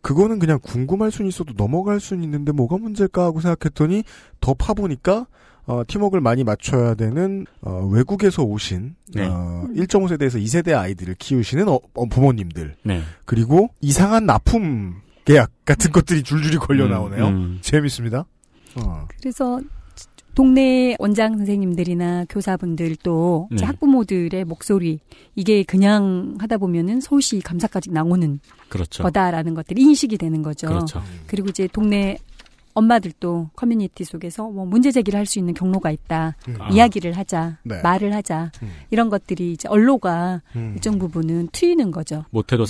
[0.00, 4.04] 그거는 그냥 궁금할 수는 있어도 넘어갈 수는 있는데 뭐가 문제일까 하고 생각했더니
[4.40, 5.26] 더 파보니까
[5.66, 9.26] 어, 팀워크를 많이 맞춰야 되는 어, 외국에서 오신 네.
[9.26, 13.02] 어, 1.5세대에서 2세대 아이들을 키우시는 어, 어, 부모님들 네.
[13.24, 17.26] 그리고 이상한 납품 계약 같은 것들이 줄줄이 걸려 음, 나오네요.
[17.28, 17.58] 음.
[17.60, 18.24] 재밌습니다.
[18.76, 19.06] 어.
[19.20, 19.60] 그래서
[20.34, 23.66] 동네 원장 선생님들이나 교사분들도 이제 네.
[23.66, 25.00] 학부모들의 목소리
[25.34, 29.02] 이게 그냥 하다 보면은 서울시 감사까지 나오는 그렇죠.
[29.02, 30.68] 거다라는 것들이 인식이 되는 거죠.
[30.68, 31.02] 그렇죠.
[31.26, 32.18] 그리고 이제 동네
[32.74, 36.36] 엄마들도 커뮤니티 속에서 뭐 문제 제기를 할 수 있는 경로가 있다.
[36.48, 36.56] 음.
[36.60, 36.68] 아.
[36.68, 37.56] 이야기를 하자.
[37.64, 37.80] 네.
[37.80, 38.52] 말을 하자.
[38.62, 38.70] 음.
[38.90, 40.72] 이런 것들이 이제 언로가 음.
[40.74, 42.26] 일정 부분은 트이는 거죠.
[42.30, 42.66] 못해도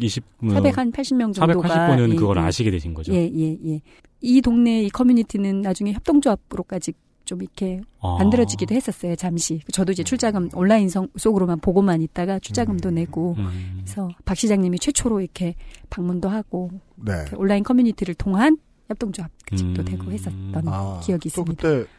[0.00, 3.12] 420, 음, 480명 정도가 480분은 이- 그걸 이- 아시게 되신 거죠.
[3.12, 3.80] 예, 예, 예.
[4.22, 6.92] 이 동네 이 커뮤니티는 나중에 협동조합으로까지
[7.24, 8.16] 좀 이렇게 아.
[8.18, 9.60] 만들어지기도 했었어요, 잠시.
[9.72, 13.80] 저도 이제 출자금 온라인 성- 속으로만 보고만 있다가 출자금도 내고 음.
[13.84, 15.54] 그래서 박 시장님이 최초로 이렇게
[15.90, 17.12] 방문도 하고 네.
[17.12, 18.56] 이렇게 온라인 커뮤니티를 통한
[18.88, 19.84] 협동조합까지도 음.
[19.84, 21.68] 되고 했었던 아, 기억이 또 있습니다.
[21.68, 21.90] 그때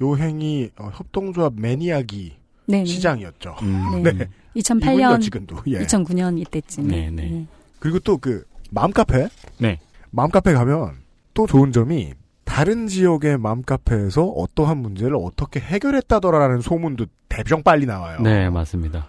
[0.00, 2.32] 요행이 어, 협동조합 매니아기
[2.66, 3.54] 네, 시장이었죠.
[3.62, 4.02] 음.
[4.02, 4.28] 네.
[4.54, 4.60] 네.
[4.60, 5.56] 2008년, 지금도.
[5.68, 5.80] 예.
[5.84, 6.88] 2009년 이때쯤.
[6.88, 7.46] 네, 네.
[7.78, 9.28] 그리고 또 그 맘카페.
[9.58, 9.78] 네.
[10.10, 10.96] 맘카페 가면
[11.34, 12.14] 또 좋은 점이
[12.44, 18.20] 다른 지역의 맘카페에서 어떠한 문제를 어떻게 해결했다더라라는 소문도 대병 빨리 나와요.
[18.20, 19.08] 네, 맞습니다.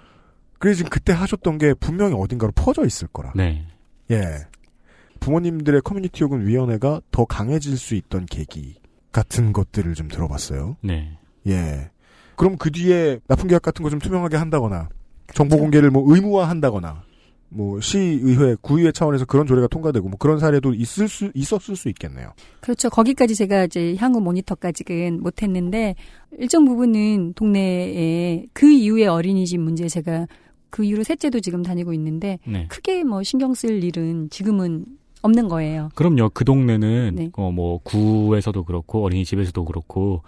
[0.58, 3.34] 그래서 지금 그때 하셨던 게 분명히 어딘가로 퍼져 있을 거라.
[3.36, 3.66] 네.
[4.12, 4.40] 예.
[5.20, 8.76] 부모님들의 커뮤니티 혹은 위원회가 더 강해질 수 있던 계기
[9.12, 10.78] 같은 것들을 좀 들어봤어요.
[10.82, 11.18] 네.
[11.48, 11.90] 예.
[12.36, 14.90] 그럼 그 뒤에 납품 계약 같은 거 좀 투명하게 한다거나
[15.34, 17.04] 정보 공개를 뭐 의무화한다거나
[17.50, 22.34] 뭐 시의회, 구의회 차원에서 그런 조례가 통과되고 뭐 그런 사례도 있을 수 있었을 수 있겠네요.
[22.60, 22.90] 그렇죠.
[22.90, 25.96] 거기까지 제가 이제 향후 모니터까지는 못했는데
[26.38, 30.28] 일정 부분은 동네에 그 이후에 어린이집 문제 제가
[30.70, 32.68] 그 이후로 셋째도 지금 다니고 있는데 네.
[32.68, 34.86] 크게 뭐 신경 쓸 일은 지금은
[35.22, 35.90] 없는 거예요.
[35.96, 36.30] 그럼요.
[36.34, 37.30] 그 동네는 네.
[37.38, 40.24] 어, 뭐 구에서도 그렇고 어린이집에서도 그렇고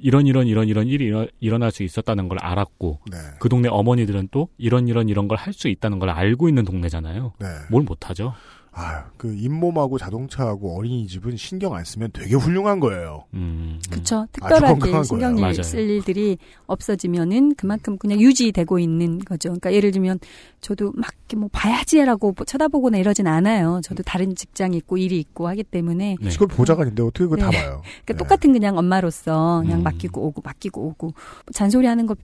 [0.00, 3.16] 이런 이런 이런 이런 일이 일어, 일어날 수 있었다는 걸 알았고 네.
[3.38, 7.32] 그 동네 어머니들은 또 이런 이런 이런 걸 할 수 있다는 걸 알고 있는 동네잖아요.
[7.38, 7.46] 네.
[7.70, 8.34] 뭘 못하죠.
[8.76, 13.24] 아, 그 잇몸하고 자동차하고 어린이집은 신경 안 쓰면 되게 훌륭한 거예요.
[13.34, 14.26] 음, 그렇죠.
[14.32, 15.04] 특별하게.
[15.04, 15.62] 신경을 맞아요.
[15.62, 19.50] 쓸 일들이 없어지면은 그만큼 그냥 유지되고 있는 거죠.
[19.50, 20.18] 그러니까 예를 들면
[20.60, 23.80] 저도 막 이렇게 뭐 봐야지라고 뭐 쳐다보거나 이러진 않아요.
[23.84, 26.28] 저도 다른 직장이 있고 일이 있고 하기 때문에 네.
[26.30, 27.58] 그걸 보좌관인데 어떻게 그걸 다 네.
[27.58, 27.82] 봐요?
[27.84, 28.16] 그러니까 네.
[28.16, 29.82] 똑같은 그냥 엄마로서 그냥 음.
[29.84, 31.14] 맡기고 오고 맡기고 오고 뭐
[31.52, 32.18] 잔소리하는 것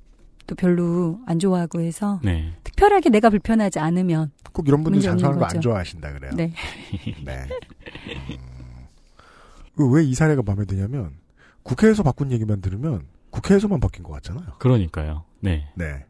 [0.51, 2.53] 도 별로 안 좋아하고 해서 네.
[2.65, 5.61] 특별하게 내가 불편하지 않으면 꼭 이런 없는 잔소하는 거 안.
[5.61, 6.33] 좋아하신다 그래요.
[6.35, 6.53] 네.
[7.25, 7.47] 네.
[9.79, 9.93] 음.
[9.95, 11.13] 왜이 사례가 마음에 드냐면
[11.63, 14.55] 국회에서 바꾼 얘기만 들으면 국회에서만 바뀐 것 같잖아요.
[14.59, 15.25] 그러니까요.
[15.41, 15.69] 네.
[15.77, 16.05] 네,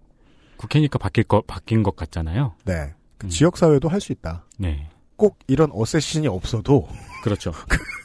[0.57, 2.55] 국회니까 바뀔 거 바뀐 것 같잖아요.
[2.64, 2.95] 네.
[3.18, 3.28] 그 음.
[3.28, 4.45] 지역 사회도 할 수 있다.
[4.59, 4.88] 네.
[5.16, 6.88] 꼭 이런 어세신이 없어도
[7.22, 7.53] 그렇죠.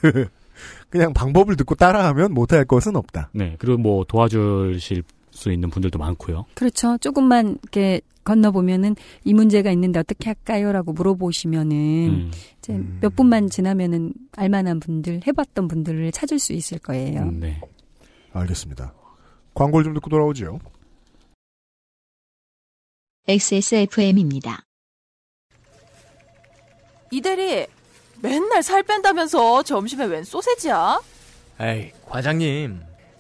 [0.90, 3.30] 그냥 방법을 듣고 따라하면 못할 것은 없다.
[3.34, 3.56] 네.
[3.60, 5.04] 그리고 뭐 도와주실
[5.36, 6.46] 수 있는 분들도 많고요.
[6.56, 6.98] 그렇죠.
[6.98, 12.32] 조금만 이렇게 건너보면은 이 문제가 있는데 어떻게 할까요?라고 물어보시면은 음.
[12.58, 12.98] 이제 음.
[13.02, 17.22] 몇 분만 지나면은 알만한 분들, 해봤던 분들을 찾을 수 있을 거예요.
[17.22, 17.62] 음, 네.
[18.34, 18.94] 알겠습니다.
[19.54, 20.60] 광고를 좀 듣고 돌아오죠.
[23.28, 24.66] XSFM입니다.
[27.12, 27.68] 이대리
[28.22, 31.00] 맨날 살 뺀다면서 점심에 웬 소세지야?
[31.60, 32.95] 에이, 과장님.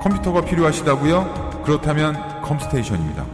[0.00, 1.62] 컴퓨터가 필요하시다고요?
[1.64, 3.26] 그렇다면 컴스테이션입니다.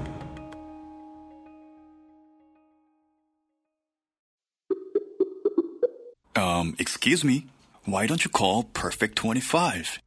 [6.36, 7.46] Um, excuse me.
[7.86, 10.00] Why don't you call Perfect 25?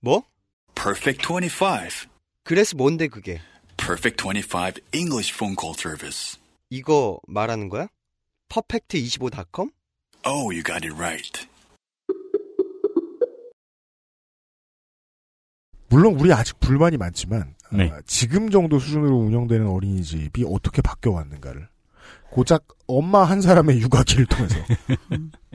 [0.00, 0.24] 뭐?
[0.74, 2.06] Perfect 25.
[2.44, 3.40] 그래서 뭔데 그게?
[3.76, 6.38] Perfect 25 English phone call service.
[6.70, 7.88] 이거 말하는 거야?
[8.48, 9.70] 퍼펙트25.com?
[10.24, 11.46] Oh, you got it right.
[15.88, 17.90] 물론 우리 아직 불만이 많지만 네.
[17.92, 21.68] 아, 지금 정도 수준으로 운영되는 어린이집이 어떻게 바뀌어 왔는가를
[22.30, 24.56] 고작 엄마 한 사람의 육아기를 통해서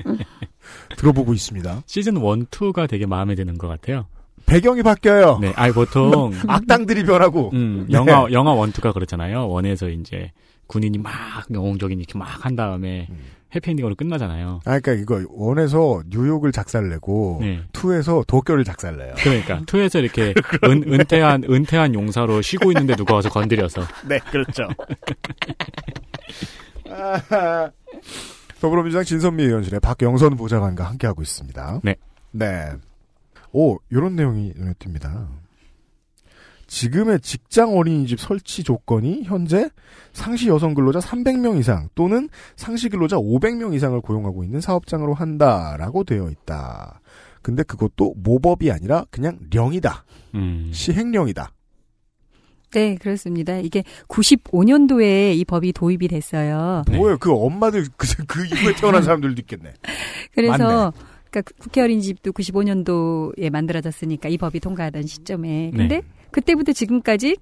[0.98, 1.84] 들어보고 있습니다.
[1.86, 4.08] 시즌 1, 2가 되게 마음에 드는 것 같아요.
[4.46, 5.38] 배경이 바뀌어요.
[5.40, 5.54] 네.
[5.56, 7.94] 아이 보통 악당들이 변하고 음, 네.
[7.94, 9.48] 영화 영화 원투가 그렇잖아요.
[9.48, 10.32] 원에서 이제
[10.68, 11.12] 군인이 막
[11.52, 13.20] 영웅적인 이렇게 막 한 다음에 음.
[13.56, 14.62] 해피엔딩으로 끝나잖아요.
[14.66, 17.62] 아, 그러니까 이거 원에서 뉴욕을 작살내고 네.
[17.74, 19.14] 투에서 도쿄를 작살내요.
[19.18, 20.34] 그러니까 투에서 이렇게
[20.64, 24.68] 은, 은퇴한 은퇴한 용사로 쉬고 있는데 누가 와서 건드려서 네, 그렇죠.
[28.60, 31.82] 더불어민주당 진선미 의원실의 박영선 보좌관과 함께하고 있습니다.
[31.84, 31.96] 네.
[32.32, 32.72] 네.
[33.52, 35.28] 오, 요런 내용이 눈에 띕니다.
[36.72, 39.70] 지금의 직장 어린이집 설치 조건이 현재
[40.14, 46.30] 상시 여성 근로자 300명 이상 또는 상시 근로자 500명 이상을 고용하고 있는 사업장으로 한다라고 되어
[46.30, 47.02] 있다.
[47.42, 50.06] 근데 그것도 모법이 아니라 그냥 령이다.
[50.36, 50.70] 음.
[50.72, 51.52] 시행령이다.
[52.72, 53.58] 네, 그렇습니다.
[53.58, 56.84] 이게 95년도에 이 법이 도입이 됐어요.
[56.88, 56.96] 네.
[56.96, 57.18] 뭐예요?
[57.18, 59.74] 그 엄마들 그, 그 이후에 태어난 사람들도 있겠네.
[60.32, 60.94] 그래서
[61.30, 65.72] 그러니까 국회 어린이집도 95년도에 만들어졌으니까 이 법이 통과하던 시점에.
[65.76, 66.21] 근데 네.
[66.32, 67.38] 그때부터 지금까지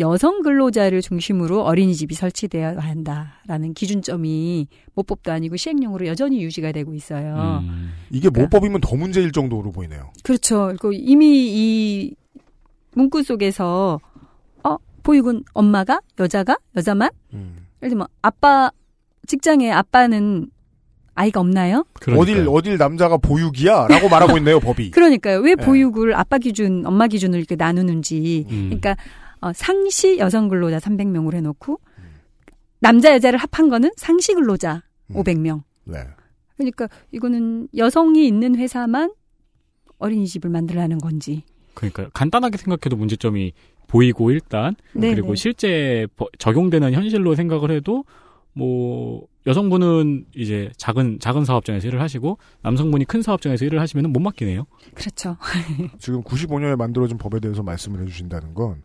[0.00, 7.60] 여성 근로자를 중심으로 어린이집이 설치되어야 한다라는 기준점이 모법도 아니고 시행령으로 여전히 유지가 되고 있어요.
[7.62, 7.92] 음.
[8.10, 10.10] 이게 모법이면 더 문제일 정도로 보이네요.
[10.22, 10.68] 그렇죠.
[10.68, 12.14] 그리고 이미 이
[12.94, 14.00] 문구 속에서
[14.64, 17.66] 어 보육은 엄마가 여자가 여자만 음.
[17.82, 18.70] 예를 들면 아빠
[19.26, 20.50] 직장에 아빠는
[21.14, 21.84] 아이가 없나요?
[22.16, 24.90] 어딜 어딜 남자가 보육이야라고 말하고 있네요 법이.
[24.92, 25.40] 그러니까요.
[25.40, 25.64] 왜 네.
[25.64, 28.46] 보육을 아빠 기준, 엄마 기준을 이렇게 나누는지.
[28.50, 28.64] 음.
[28.70, 28.96] 그러니까
[29.40, 31.78] 어, 상시 여성 근로자 300명으로 해놓고
[32.80, 35.62] 남자 여자를 합한 거는 상시 근로자 500명.
[35.84, 35.98] 네.
[36.56, 39.12] 그러니까 이거는 여성이 있는 회사만
[39.98, 41.42] 어린이집을 만들라는 건지.
[41.74, 43.52] 그러니까 간단하게 생각해도 문제점이
[43.86, 45.34] 보이고 일단 네, 그리고 네.
[45.36, 48.04] 실제 버- 적용되는 현실로 생각을 해도
[48.54, 54.66] 뭐 여성분은 이제 작은 작은 사업장에서 일을 하시고 남성분이 큰 사업장에서 일을 하시면 못 맡기네요.
[54.94, 55.36] 그렇죠.
[55.98, 58.76] 지금 95년에 만들어진 법에 대해서 말씀을 해주신다는 건뭐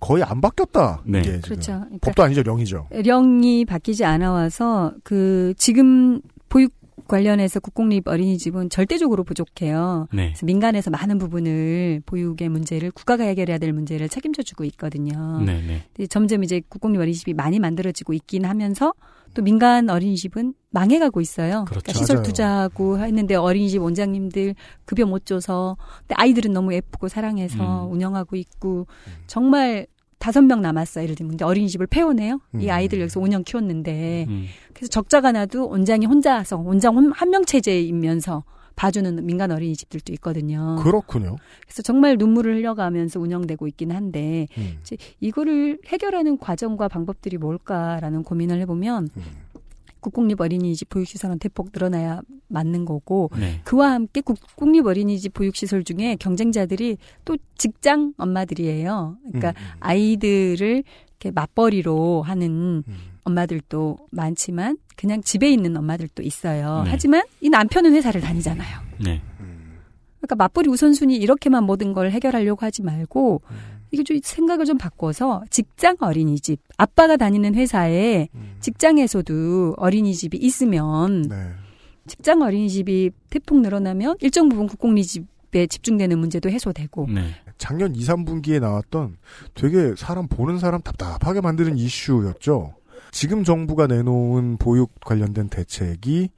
[0.00, 1.02] 거의 안 바뀌었다.
[1.04, 1.20] 네.
[1.20, 1.40] 이게 지금.
[1.42, 1.72] 그렇죠.
[1.72, 2.88] 그러니까 법도 아니죠 령이죠.
[2.90, 6.72] 령이 바뀌지 않아 와서 그 지금 보육
[7.08, 10.06] 관련해서 국공립 어린이집은 절대적으로 부족해요.
[10.12, 10.28] 네.
[10.28, 15.40] 그래서 민간에서 많은 부분을 보육의 문제를 국가가 해결해야 될 문제를 책임져 주고 있거든요.
[15.44, 16.06] 네, 네.
[16.06, 18.94] 점점 이제 국공립 어린이집이 많이 만들어지고 있긴 하면서
[19.34, 21.64] 또 민간 어린이집은 망해가고 있어요.
[21.66, 21.82] 그렇죠.
[21.86, 22.26] 러니까 시설 맞아요.
[22.26, 27.92] 투자하고 했는데 어린이집 원장님들 급여 못 줘서 근데 아이들은 너무 예쁘고 사랑해서 음.
[27.92, 28.86] 운영하고 있고
[29.26, 29.86] 정말
[30.24, 32.40] 다섯 명 남았어 예를 들면 어린이집을 폐원해요.
[32.54, 32.70] 이 음.
[32.70, 34.46] 아이들 여기서 5년 키웠는데 음.
[34.72, 38.42] 그래서 적자가 나도 원장이 혼자서 원장 한 명 체제이면서
[38.74, 40.76] 봐주는 민간 어린이집들도 있거든요.
[40.82, 41.36] 그렇군요.
[41.66, 44.78] 그래서 정말 눈물을 흘려가면서 운영되고 있긴 한데 음.
[44.80, 49.22] 이제 이거를 해결하는 과정과 방법들이 뭘까라는 고민을 해보면 음.
[50.04, 53.62] 국공립 어린이집 보육시설은 대폭 늘어나야 맞는 거고 네.
[53.64, 59.16] 그와 함께 국공립 어린이집 보육시설 중에 경쟁자들이 또 직장 엄마들이에요.
[59.28, 59.76] 그러니까 음, 음.
[59.80, 62.94] 아이들을 이렇게 맞벌이로 하는 음.
[63.24, 66.82] 엄마들도 많지만 그냥 집에 있는 엄마들도 있어요.
[66.84, 66.90] 네.
[66.90, 68.80] 하지만 이 남편은 회사를 다니잖아요.
[69.02, 69.22] 네.
[70.18, 73.56] 그러니까 맞벌이 우선순위 이렇게만 모든 걸 해결하려고 하지 말고 음.
[73.94, 78.28] 이게 좀 생각을 좀 바꿔서 직장 어린이집 아빠가 다니는 회사에
[78.60, 81.36] 직장에서도 어린이집이 있으면 네.
[82.06, 87.34] 직장 어린이집이 대폭 늘어나면 일정 부분 국공립집에 집중되는 문제도 해소되고 네.
[87.56, 89.16] 작년 2, 3분기에 나왔던
[89.54, 92.74] 되게 사람 보는 사람 답답하게 만드는 이슈였죠.
[93.12, 96.30] 지금 정부가 내놓은 보육 관련된 대책이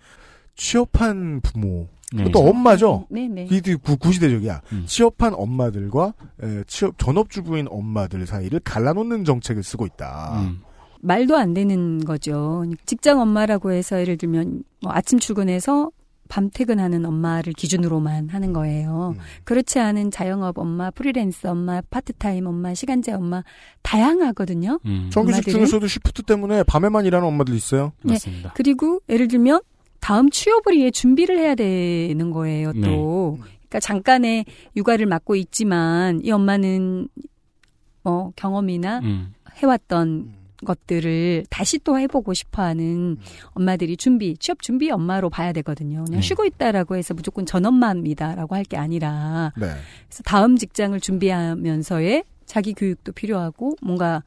[0.56, 2.30] 취업한 부모, 네.
[2.30, 3.06] 또 엄마죠.
[3.10, 3.48] 네네.
[3.50, 4.62] 이게 구, 구시대적이야.
[4.72, 4.84] 음.
[4.86, 10.40] 취업한 엄마들과 에, 취업 전업주부인 엄마들 사이를 갈라놓는 정책을 쓰고 있다.
[10.40, 10.60] 음.
[11.00, 12.64] 말도 안 되는 거죠.
[12.84, 15.90] 직장 엄마라고 해서 예를 들면 뭐 아침 출근해서
[16.28, 19.14] 밤 퇴근하는 엄마를 기준으로만 하는 거예요.
[19.16, 19.20] 음.
[19.44, 23.42] 그렇지 않은 자영업 엄마, 프리랜서 엄마, 파트타임 엄마, 시간제 엄마
[23.82, 24.80] 다양하거든요.
[24.84, 25.08] 음.
[25.12, 25.48] 정규직?
[25.48, 27.92] 중에서도 시프트 때문에 밤에만 일하는 엄마들 있어요.
[28.02, 28.14] 네.
[28.14, 28.52] 맞습니다.
[28.56, 29.60] 그리고 예를 들면
[30.00, 32.72] 다음 취업을 위해 준비를 해야 되는 거예요.
[32.74, 33.50] 또 네.
[33.68, 34.44] 그러니까 잠깐의
[34.76, 37.08] 육아를 맡고 있지만 이 엄마는
[38.02, 39.34] 뭐 경험이나 음.
[39.56, 40.34] 해왔던
[40.64, 43.18] 것들을 다시 또 해보고 싶어하는
[43.50, 46.04] 엄마들이 준비 취업 준비 엄마로 봐야 되거든요.
[46.04, 46.26] 그냥 네.
[46.26, 49.66] 쉬고 있다라고 해서 무조건 전 엄마입니다라고 할 게 아니라 네.
[49.66, 54.22] 그래서 다음 직장을 준비하면서의 자기 교육도 필요하고 뭔가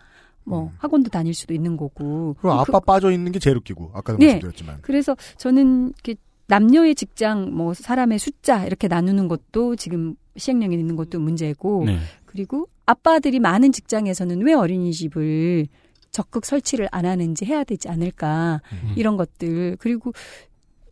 [0.50, 0.70] 뭐 음.
[0.80, 4.26] 학원도 다닐 수도 있는 거고 그리고 그- 아빠 빠져 있는 게 제일 웃기고 아까도 네.
[4.26, 6.16] 말씀드렸지만 그래서 저는 이렇게
[6.48, 12.00] 남녀의 직장, 뭐 사람의 숫자 이렇게 나누는 것도 지금 시행령에 있는 것도 문제고 네.
[12.26, 15.68] 그리고 아빠들이 많은 직장에서는 왜 어린이집을
[16.12, 18.94] 적극 설치를 안 하는지 해야 되지 않을까 음.
[18.96, 20.12] 이런 것들 그리고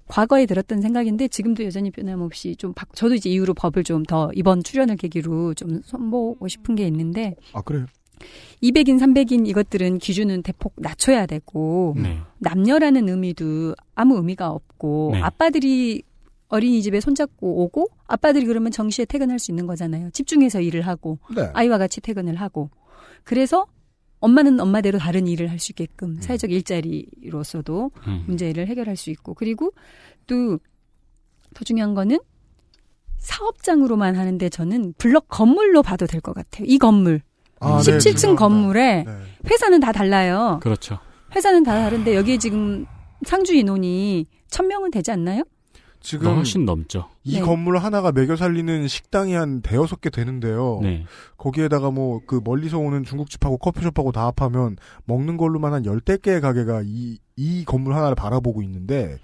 [0.07, 4.63] 과거에 들었던 생각인데 지금도 여전히 변함없이 좀 바- 저도 이제 이후로 법을 좀 더 이번
[4.63, 7.87] 출연을 계기로 좀 손보고 싶은 게 있는데 아 그래요.
[8.63, 12.20] 200인 300인 이것들은 기준은 대폭 낮춰야 되고 네.
[12.39, 15.22] 남녀라는 의미도 아무 의미가 없고 네.
[15.22, 16.03] 아빠들이
[16.49, 20.09] 어린이집에 손잡고 오고 아빠들이 그러면 정시에 퇴근할 수 있는 거잖아요.
[20.11, 21.49] 집중해서 일을 하고 네.
[21.53, 22.70] 아이와 같이 퇴근을 하고
[23.24, 23.65] 그래서
[24.20, 28.24] 엄마는 엄마대로 다른 일을 할 수 있게끔 사회적 일자리로서도 음.
[28.28, 29.72] 문제를 해결할 수 있고 그리고
[30.26, 30.57] 또
[31.53, 32.20] 더 중요한 거는
[33.18, 36.65] 사업장으로만 하는데 저는 블럭 건물로 봐도 될 것 같아요.
[36.68, 37.22] 이 건물
[37.59, 38.35] 아, 네, 17층 죄송합니다.
[38.35, 39.11] 건물에 네.
[39.49, 40.59] 회사는 다 달라요.
[40.61, 40.99] 그렇죠.
[41.35, 42.85] 회사는 다 다른데 여기에 지금
[43.25, 45.43] 상주 인원이 1000명은 되지 않나요?
[45.99, 47.09] 지금 훨씬 넘죠.
[47.23, 47.41] 이 네.
[47.41, 50.79] 건물 하나가 매겨 살리는 식당이 한 대여섯 개 되는데요.
[50.81, 51.03] 네.
[51.37, 56.83] 거기에다가 뭐 그 멀리서 오는 중국집하고 커피숍하고 다 합하면 먹는 걸로만 한 열대 개의 가게가
[56.85, 59.17] 이, 이 건물 하나를 바라보고 있는데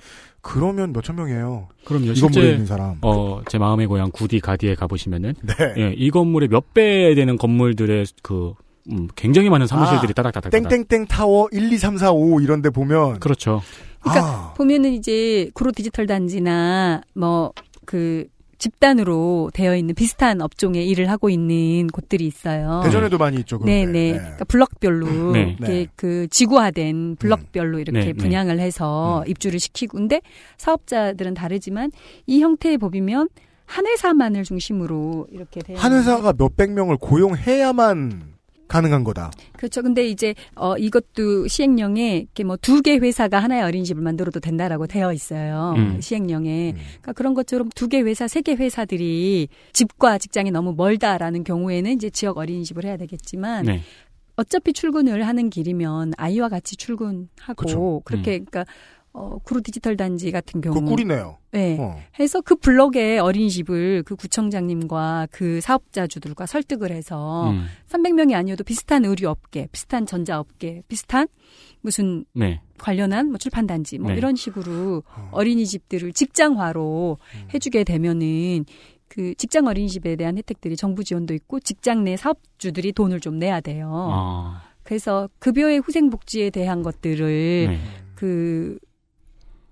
[0.43, 1.69] 그러면 몇천 명이에요.
[1.85, 2.05] 그럼요.
[2.11, 2.97] 이 건물에 실제 있는 사람.
[3.01, 5.73] 어, 제 마음의 고향 구디 가디에 가보시면은 네.
[5.77, 8.53] 예, 이 건물의 몇 배 되는 건물들의 그
[8.91, 12.69] 음, 굉장히 많은 사무실들이 아, 따닥따닥 땡땡땡 타워 1, 2, 3, 4, 5 이런 데
[12.69, 13.61] 보면 그렇죠.
[14.01, 17.53] 그러니까 아, 보면은 이제 구로 디지털 단지나 뭐
[17.85, 18.25] 그
[18.63, 22.81] 집단으로 되어 있는 비슷한 업종에 일을 하고 있는 곳들이 있어요.
[22.85, 23.59] 대전에도 많이 있죠.
[23.59, 23.91] 그런 네, 데.
[23.91, 24.13] 네.
[24.13, 25.55] 그러니까 블럭별로 네.
[25.59, 25.87] 이렇게 네.
[25.97, 28.13] 그 지구화된 블럭별로 이렇게 네, 네.
[28.13, 30.21] 분양을 해서 입주를 시키고 근데
[30.57, 31.91] 사업자들은 다르지만
[32.25, 33.27] 이 형태의 법이면
[33.65, 38.32] 한 회사만을 중심으로 이렇게 되어 한 회사가 몇백 명을 고용해야만
[38.73, 39.31] 가능한 거다.
[39.55, 39.81] 그렇죠.
[39.83, 45.13] 근데 이제 어 이것도 시행령에 이렇게 뭐 두 개 회사가 하나의 어린이집을 만들어도 된다라고 되어
[45.13, 45.73] 있어요.
[45.77, 46.01] 음.
[46.01, 46.71] 시행령에.
[46.71, 46.75] 음.
[47.01, 52.09] 그러니까 그런 것처럼 두 개 회사, 세 개 회사들이 집과 직장이 너무 멀다라는 경우에는 이제
[52.09, 53.81] 지역 어린이집을 해야 되겠지만 네.
[54.35, 58.01] 어차피 출근을 하는 길이면 아이와 같이 출근하고 그쵸.
[58.03, 58.65] 그렇게 그러니까
[59.13, 60.73] 어, 구로 디지털 단지 같은 경우.
[60.73, 61.37] 그거 꿀이네요.
[61.51, 61.77] 네.
[61.79, 61.99] 어.
[62.19, 67.65] 해서 그 블럭에 어린이집을 그 구청장님과 그 사업자주들과 설득을 해서 음.
[67.89, 71.27] 300명이 아니어도 비슷한 의류업계, 비슷한 전자업계, 비슷한
[71.81, 72.61] 무슨 네.
[72.79, 74.17] 관련한 뭐 출판단지 뭐 네.
[74.17, 77.17] 이런 식으로 어린이집들을 직장화로
[77.53, 78.65] 해주게 되면은
[79.07, 83.91] 그 직장 어린이집에 대한 혜택들이 정부 지원도 있고 직장 내 사업주들이 돈을 좀 내야 돼요.
[84.11, 84.63] 아.
[84.81, 87.79] 그래서 급여의 후생복지에 대한 것들을 네.
[88.15, 88.79] 그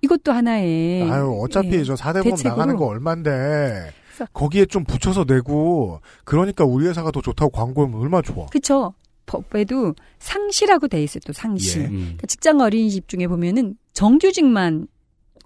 [0.02, 2.50] 이것도 하나의 아유, 어차피 예, 저 4대보험 대책으로.
[2.50, 3.92] 나가는 거 얼만데.
[4.34, 8.46] 거기에 좀 붙여서 내고, 그러니까 우리 회사가 더 좋다고 광고하면 얼마나 좋아.
[8.48, 8.94] 그쵸.
[9.26, 11.22] 법에도 상시라고 돼 있어요.
[11.26, 11.80] 또 상시.
[11.80, 11.86] 예.
[11.86, 11.90] 음.
[12.02, 14.88] 그러니까 직장 어린이집 중에 보면은 정규직만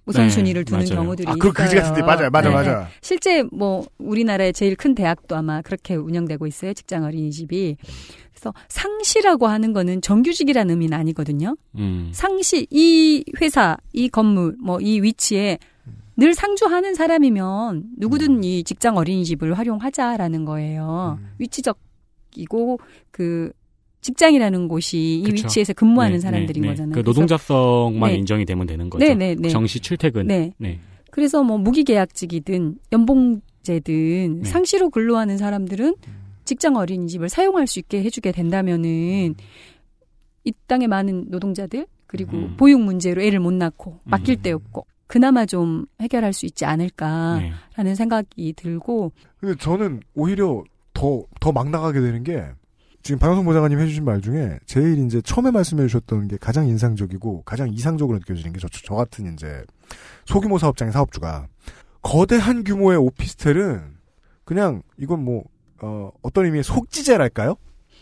[0.08, 1.02] 우선순위를 네, 두는 맞아요.
[1.04, 1.82] 경우들이 아, 그 그지 있어요.
[1.82, 2.54] 같은데, 맞아요, 맞아요, 네.
[2.72, 2.88] 맞아요.
[3.02, 6.74] 실제 뭐 우리나라의 제일 큰 대학도 아마 그렇게 운영되고 있어요.
[6.74, 7.78] 직장 어린이집이.
[8.46, 11.56] 그래서 상시라고 하는 거는 정규직이라는 의미는 아니거든요.
[11.76, 12.12] 음.
[12.14, 15.58] 상시 이 회사, 이 건물, 뭐 이 위치에
[16.18, 21.18] 늘 상주하는 사람이면 누구든 이 직장 어린이집을 활용하자라는 거예요.
[21.40, 22.80] 위치적이고
[23.12, 23.52] 그
[24.02, 25.46] 직장이라는 곳이 이 그쵸.
[25.46, 26.74] 위치에서 근무하는 네, 사람들인 네, 네.
[26.74, 26.94] 거잖아요.
[26.94, 28.18] 그 노동자성만 네.
[28.18, 29.04] 인정이 되면 되는 거죠.
[29.04, 29.50] 네, 네, 네.
[29.50, 30.28] 정시 출퇴근.
[30.28, 30.54] 네.
[30.58, 30.80] 네.
[31.10, 34.50] 그래서 뭐 무기계약직이든 연봉제든 네.
[34.50, 35.96] 상시로 근로하는 사람들은
[36.46, 39.36] 직장 어린이집을 사용할 수 있게 해주게 된다면은
[40.44, 42.56] 이 땅의 많은 노동자들 그리고 음.
[42.58, 47.52] 보육 문제로 애를 못 낳고 맡길 데 없고 그나마 좀 해결할 수 있지 않을까라는
[47.84, 47.96] 네.
[47.96, 52.44] 생각이 들고 근데 저는 오히려 더, 더 막 나가게 되는 게,
[53.04, 57.70] 지금 방송 보장관님 해주신 말 중에 제일 이제 처음에 말씀해 주셨던 게 가장 인상적이고 가장
[57.72, 59.64] 이상적으로 느껴지는 게 저, 저 같은 이제
[60.26, 61.48] 소규모 사업장의 사업주가
[62.02, 63.96] 거대한 규모의 오피스텔은
[64.44, 65.44] 그냥 이건 뭐,
[65.82, 67.56] 어, 어떤 의미의 속지제랄까요?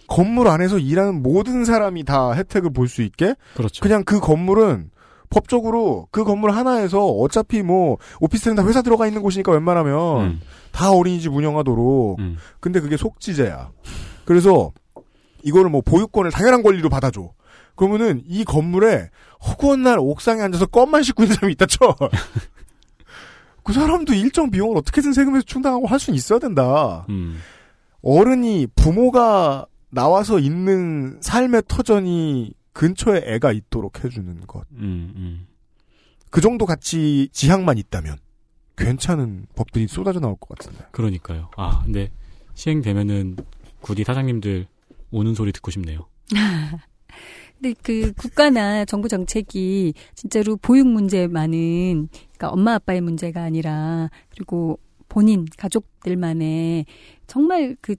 [0.08, 3.82] 건물 안에서 일하는 모든 사람이 다 혜택을 볼 수 있게 그렇죠.
[3.82, 4.92] 그냥 그 건물은
[5.30, 10.42] 법적으로 그 건물 하나에서 어차피 뭐 오피스텔은 다 회사 들어가 있는 곳이니까 웬만하면 음.
[10.72, 12.38] 다 어린이집 운영하도록 음.
[12.60, 13.72] 근데 그게 속지제야.
[14.26, 14.72] 그래서
[15.42, 17.32] 이거를 뭐 보육권을 당연한 권리로 받아줘.
[17.76, 19.10] 그러면은 이 건물에
[19.48, 21.96] 허구한 날 옥상에 앉아서 껌만 씻고 있는 사람이 있다 쳐.
[23.64, 27.06] 그 사람도 일정 비용을 어떻게든 세금에서 충당하고 할 수는 있어야 된다.
[27.10, 27.40] 음.
[28.04, 34.66] 어른이 부모가 나와서 있는 삶의 터전이 근처에 애가 있도록 해주는 것.
[34.74, 35.48] 음, 음.
[36.30, 38.18] 그 정도 가치 지향만 있다면
[38.76, 40.86] 괜찮은 법들이 쏟아져 나올 것 같은데.
[40.92, 41.50] 그러니까요.
[41.56, 42.12] 아, 근데
[42.56, 43.38] 시행되면은
[43.82, 44.68] 구디 사장님들
[45.12, 46.08] 우는 소리 듣고 싶네요.
[47.62, 54.80] 근데 그 국가나 정부 정책이 진짜로 보육 문제만은 그러니까 엄마 아빠의 문제가 아니라 그리고
[55.14, 56.88] 본인 가족들만의
[57.28, 57.96] 정말 그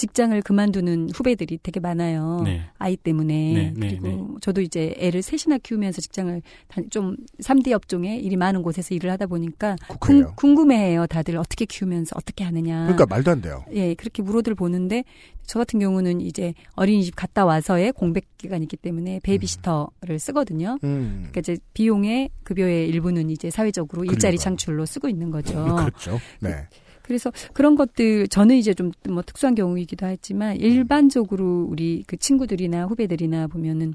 [0.00, 2.40] 직장을 그만두는 후배들이 되게 많아요.
[2.44, 2.62] 네.
[2.78, 3.52] 아이 때문에.
[3.52, 4.34] 네, 네, 그리고 네.
[4.40, 9.26] 저도 이제 애를 셋이나 키우면서 직장을 다- 좀 3D 업종에 일이 많은 곳에서 일을 하다
[9.26, 9.76] 보니까.
[10.00, 11.06] 궁, 궁금해해요.
[11.06, 12.84] 다들 어떻게 키우면서 어떻게 하느냐.
[12.84, 13.64] 그러니까 말도 안 돼요.
[13.74, 15.04] 예, 그렇게 물어들 보는데
[15.44, 20.78] 저 같은 경우는 이제 어린이집 갔다 와서의 공백 기간이 있기 때문에 베이비시터를 쓰거든요.
[20.84, 21.26] 음.
[21.30, 24.38] 그러니까 이제 비용의 급여의 일부는 이제 사회적으로 일자리 그러니까요.
[24.44, 25.76] 창출로 쓰고 있는 거죠.
[25.76, 26.18] 그렇죠.
[26.40, 26.50] 네.
[26.70, 32.84] 그 래서 그런 것들 저는 이제 좀 뭐 특수한 경우이기도 하지만 일반적으로 우리 그 친구들이나
[32.86, 33.94] 후배들이나 보면은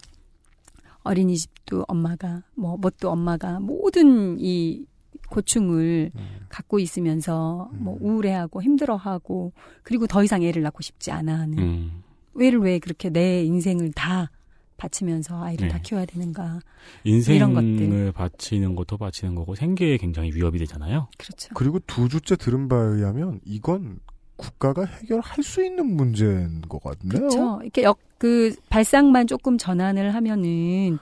[1.04, 4.86] 어린이집도 엄마가 뭐 뭣도 엄마가 모든 이
[5.30, 6.12] 고충을
[6.50, 9.54] 갖고 있으면서 뭐 우울해하고 힘들어하고
[9.84, 12.04] 그리고 더 이상 애를 낳고 싶지 않아 하는 음.
[12.34, 14.32] 왜를 왜 그렇게 내 인생을 다
[14.78, 15.74] 바치면서 아이를 네.
[15.74, 16.60] 다 키워야 되는가
[17.04, 21.08] 인생을 이런 것들 바치는 것도 바치는 거고 생계에 굉장히 위협이 되잖아요.
[21.18, 21.50] 그렇죠.
[21.54, 24.00] 그리고 두 주째 들은 바에 의하면 이건
[24.38, 27.20] 국가가 해결할 수 있는 문제인 것 같네요.
[27.30, 27.60] 그렇죠.
[27.62, 30.98] 이렇게 역 그 발상만 조금 전환을 하면은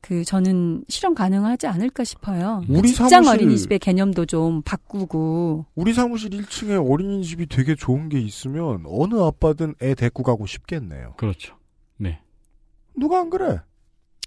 [0.00, 2.62] 그 저는 실현 가능하지 않을까 싶어요.
[2.66, 8.84] 우리 직장 사무실- 어린이집의 개념도 좀 바꾸고 우리 사무실 1층에 어린이집이 되게 좋은 게 있으면
[8.86, 11.12] 어느 아빠든 애 데리고 가고 싶겠네요.
[11.18, 11.56] 그렇죠.
[11.98, 12.20] 네.
[12.96, 13.60] 누가 안 그래?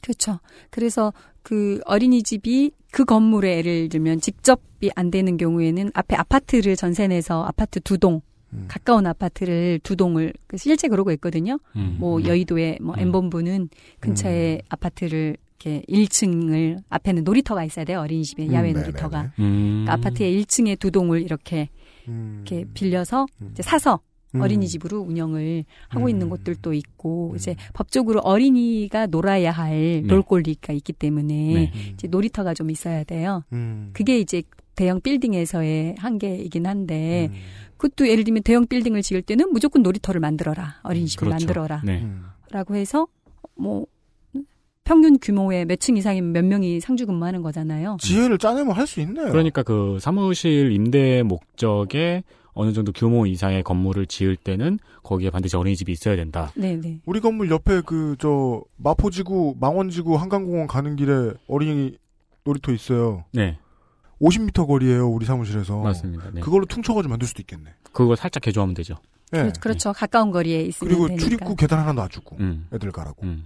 [0.01, 0.39] 그렇죠.
[0.69, 1.13] 그래서
[1.43, 7.79] 그 어린이집이 그 건물에 예를 들면 직접이 안 되는 경우에는 앞에 아파트를 전세 내서 아파트
[7.79, 8.21] 두 동,
[8.67, 11.59] 가까운 아파트를 두 동을 그 실제 그러고 있거든요.
[11.75, 12.25] 음, 뭐 음.
[12.25, 17.99] 여의도의 뭐 M본부는 근처에 아파트를 이렇게 1층을 앞에는 놀이터가 있어야 돼요.
[17.99, 18.71] 어린이집에 음, 야외.
[18.71, 19.33] 놀이터가.
[19.39, 19.83] 음.
[19.85, 21.69] 그러니까 아파트의 1층에 두 동을 이렇게
[22.07, 22.43] 음.
[22.45, 23.99] 이렇게 빌려서 이제 사서
[24.35, 24.41] 음.
[24.41, 26.75] 어린이집으로 운영을 하고 있는 곳들도 음.
[26.75, 31.71] 있고 이제 법적으로 어린이가 놀아야 할 놀골리가 있기 때문에 네.
[31.93, 33.43] 이제 놀이터가 좀 있어야 돼요.
[33.53, 33.89] 음.
[33.93, 34.43] 그게 이제
[34.75, 37.37] 대형 빌딩에서의 한계이긴 한데 음.
[37.77, 41.45] 그것도 예를 들면 대형 빌딩을 지을 때는 무조건 놀이터를 만들어라 어린이집을 그렇죠.
[41.45, 42.01] 만들어라 네.
[42.03, 42.25] 음.
[42.51, 43.07] 라고 해서
[43.55, 43.85] 뭐
[44.83, 47.97] 평균 규모의 몇 층 이상이면 몇 명이 상주 근무하는 거잖아요.
[48.01, 49.29] 지혜를 짜내면 할 수 있네요.
[49.29, 52.23] 그러니까 그 사무실 임대 목적에
[52.59, 56.51] 어느 정도 규모 이상의 건물을 지을 때는 거기에 반드시 어린이집이 있어야 된다.
[56.55, 57.01] 네네.
[57.05, 61.97] 우리 건물 옆에 그 저 마포지구 망원지구 한강공원 가는 길에 어린이
[62.43, 63.23] 놀이터 있어요.
[63.31, 63.57] 네.
[64.21, 65.79] 50m 거리예요 우리 사무실에서.
[65.81, 66.31] 맞습니다.
[66.33, 66.41] 네.
[66.41, 67.71] 그걸로 퉁쳐가지고 만들 수도 있겠네.
[67.93, 68.95] 그거 살짝 개조하면 되죠.
[69.31, 69.39] 네.
[69.43, 69.61] 그렇죠.
[69.61, 69.93] 그렇죠.
[69.93, 71.23] 가까운 거리에 있으면 그리고 되니까.
[71.23, 72.67] 출입구 계단 하나 놔주고 음.
[72.73, 73.25] 애들 가라고.
[73.25, 73.45] 음.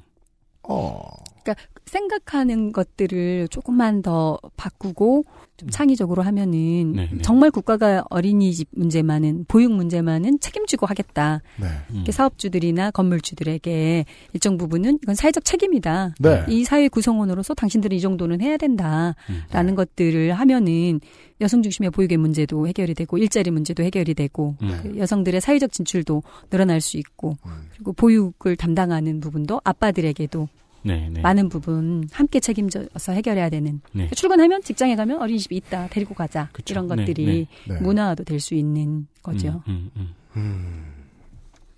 [0.63, 1.07] 어.
[1.43, 5.25] 그러니까 생각하는 것들을 조금만 더 바꾸고
[5.57, 7.21] 좀 창의적으로 하면은 네, 네.
[7.21, 11.41] 정말 국가가 어린이집 문제만은 보육 문제만은 책임지고 하겠다.
[11.59, 11.67] 네.
[11.93, 16.15] 이렇게 사업주들이나 건물주들에게 일정 부분은 이건 사회적 책임이다.
[16.19, 16.45] 네.
[16.47, 19.13] 이 사회 구성원으로서 당신들은 이 정도는 해야 된다라는
[19.51, 19.75] 음.
[19.75, 20.99] 것들을 하면은
[21.41, 24.79] 여성 중심의 보육의 문제도 해결이 되고 일자리 문제도 해결이 되고 음.
[24.81, 27.51] 그 여성들의 사회적 진출도 늘어날 수 있고 음.
[27.73, 30.47] 그리고 보육을 담당하는 부분도 아빠들에게도
[30.83, 31.21] 네, 네.
[31.21, 34.09] 많은 부분 함께 책임져서 해결해야 되는 네.
[34.11, 36.73] 출근하면 직장에 가면 어린이집이 있다 데리고 가자 그쵸.
[36.73, 37.73] 이런 네, 것들이 네.
[37.73, 37.79] 네.
[37.81, 39.63] 문화화도 될 수 있는 거죠.
[39.67, 40.13] 음, 음, 음.
[40.35, 40.85] 음.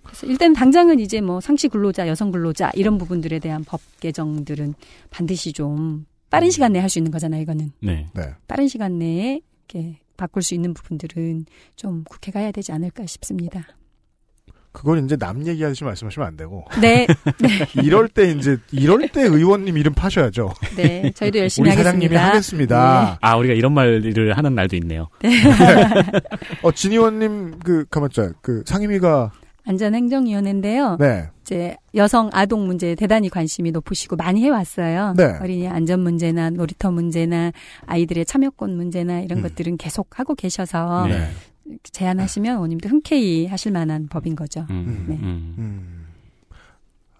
[0.02, 4.74] 그래서 일단 당장은 이제 뭐 상시 근로자, 여성 근로자 이런 부분들에 대한 법 개정들은
[5.10, 7.42] 반드시 좀 빠른 시간 내에 할 수 있는 거잖아요.
[7.42, 8.06] 이거는 네.
[8.14, 8.22] 네.
[8.48, 11.46] 빠른 시간 내에 이렇게 바꿀 수 있는 부분들은
[11.76, 13.66] 좀 국회가 해야 되지 않을까 싶습니다.
[14.76, 16.62] 그건 이제 남 얘기하듯이 말씀하시면 안 되고.
[16.82, 17.06] 네,
[17.82, 20.52] 이럴 때 이제 이럴 때 의원님 이름 파셔야죠.
[20.76, 22.76] 네, 저희도 열심히 우리 사장님이 하겠습니다.
[22.78, 23.18] 하겠습니다.
[23.22, 25.08] 아, 우리가 이런 말을 하는 날도 있네요.
[26.62, 29.32] 어, 진 의원님 그 가만자 그 상임위가
[29.64, 30.98] 안전행정위원회인데요.
[31.00, 31.28] 네.
[31.40, 35.14] 이제 여성 아동 문제에 대단히 관심이 높으시고 많이 해왔어요.
[35.16, 35.38] 네.
[35.40, 37.52] 어린이 안전 문제나 놀이터 문제나
[37.86, 39.42] 아이들의 참여권 문제나 이런 음.
[39.42, 41.30] 것들은 계속 하고 계셔서 네.
[41.82, 44.66] 제안하시면 원님도 흔쾌히 하실 만한 법인 거죠.
[44.70, 45.16] 음, 네.
[45.16, 45.54] 음.
[45.58, 46.06] 음.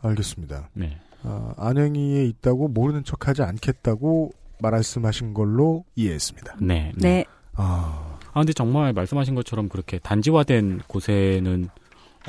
[0.02, 0.68] 알겠습니다.
[0.74, 0.98] 네.
[1.22, 6.56] 아, 안행위에 있다고 모르는 척하지 않겠다고 말씀하신 걸로 이해했습니다.
[6.60, 6.92] 네.
[6.96, 7.24] 네.
[7.54, 11.68] 아, 아, 근데 정말 말씀하신 것처럼 그렇게 단지화된 곳에는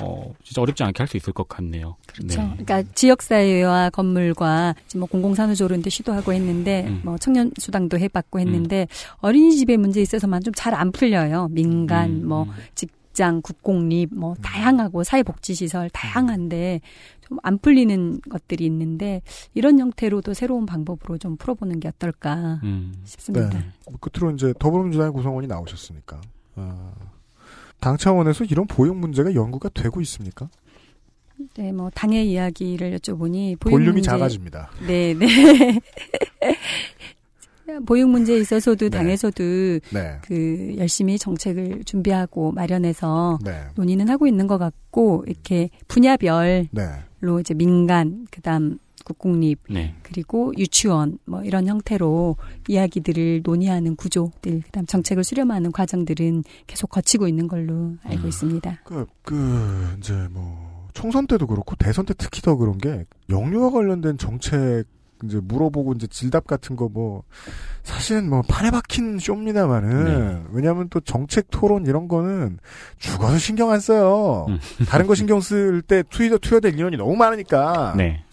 [0.01, 1.95] 어, 진짜 어렵지 않게 할 수 있을 것 같네요.
[2.05, 2.41] 그렇죠.
[2.41, 2.49] 네.
[2.65, 7.01] 그러니까 지역사회와 건물과 지금 뭐 공공산후조리원도 시도하고 했는데 음.
[7.03, 8.87] 뭐 청년 수당도 해봤고 했는데
[9.19, 11.47] 어린이집의 문제에 있어서만 좀 잘 안 풀려요.
[11.51, 12.49] 민간 음, 뭐 음.
[12.75, 16.81] 직장 국공립 뭐 다양하고 사회복지시설 다양한데
[17.27, 19.21] 좀 안 풀리는 것들이 있는데
[19.53, 22.93] 이런 형태로도 새로운 방법으로 좀 풀어보는 게 어떨까 음.
[23.03, 23.49] 싶습니다.
[23.49, 23.65] 네.
[23.89, 26.21] 뭐 끝으로 이제 더불어민주당의 구성원이 나오셨으니까.
[26.55, 26.91] 아,
[27.79, 30.49] 당 차원에서 이런 보육 문제가 연구가 되고 있습니까?
[31.55, 34.69] 네, 뭐 당의 이야기를 여쭤보니 보육 볼륨이 문제, 작아집니다.
[34.87, 35.27] 네, 네.
[37.85, 38.97] 보육 문제에 있어서도 네.
[38.97, 39.43] 당에서도
[39.93, 40.17] 네.
[40.21, 43.65] 그 열심히 정책을 준비하고 마련해서 네.
[43.75, 47.39] 논의는 하고 있는 것 같고 이렇게 분야별로 네.
[47.39, 49.95] 이제 민간 그다음 국공립 네.
[50.03, 52.35] 그리고 유치원 뭐 이런 형태로
[52.67, 58.27] 이야기들을 논의하는 구조들 그다음 정책을 수렴하는 과정들은 계속 거치고 있는 걸로 알고 음.
[58.27, 58.79] 있습니다.
[58.83, 64.17] 그, 그, 이제 뭐, 총선 때도 그렇고, 대선 때 특히 더 그런 게, 영유아 관련된
[64.17, 64.85] 정책,
[65.23, 67.23] 이제 물어보고, 이제 질답 같은 거 뭐,
[67.83, 70.43] 사실은 뭐, 판에 박힌 쇼입니다만은, 네.
[70.51, 72.59] 왜냐하면 또 정책 토론 이런 거는
[72.97, 74.47] 죽어서 신경 안 써요.
[74.49, 74.59] 음.
[74.87, 77.93] 다른 거 신경 쓸 때 투여, 투여될 인원이 너무 많으니까.
[77.95, 78.23] 네.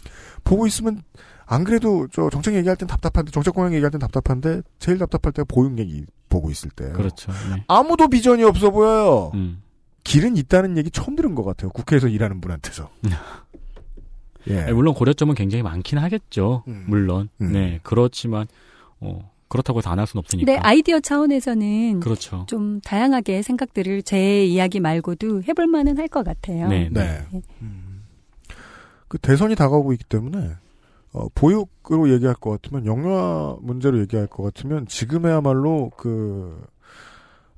[0.44, 1.02] 보고 있으면,
[1.46, 5.44] 안 그래도 저 정책 얘기할 땐 답답한데, 정책 공약 얘기할 땐 답답한데, 제일 답답할 때가
[5.48, 6.90] 보육 얘기 보고 있을 때.
[6.92, 7.32] 그렇죠.
[7.54, 7.64] 네.
[7.68, 9.30] 아무도 비전이 없어 보여요.
[9.34, 9.62] 음.
[10.04, 11.70] 길은 있다는 얘기 처음 들은 것 같아요.
[11.70, 12.90] 국회에서 일하는 분한테서.
[14.48, 14.70] 예.
[14.72, 16.64] 물론 고려점은 굉장히 많긴 하겠죠.
[16.68, 16.84] 음.
[16.86, 17.30] 물론.
[17.40, 17.52] 음.
[17.52, 17.80] 네.
[17.82, 18.46] 그렇지만
[19.00, 20.44] 어, 그렇다고 다안할 수는 없으니까.
[20.44, 22.44] 근데 아이디어 차원에서는 그렇죠.
[22.48, 26.68] 좀 다양하게 생각들을 제 이야기 말고도 해볼 만은 할 것 같아요.
[26.68, 26.90] 네.
[26.92, 27.22] 네.
[27.62, 27.83] 음.
[29.14, 30.56] 그 대선이 다가오고 있기 때문에
[31.12, 36.60] 어, 보육으로 얘기할 것 같으면 영유아 문제로 얘기할 것 같으면 지금에야말로 그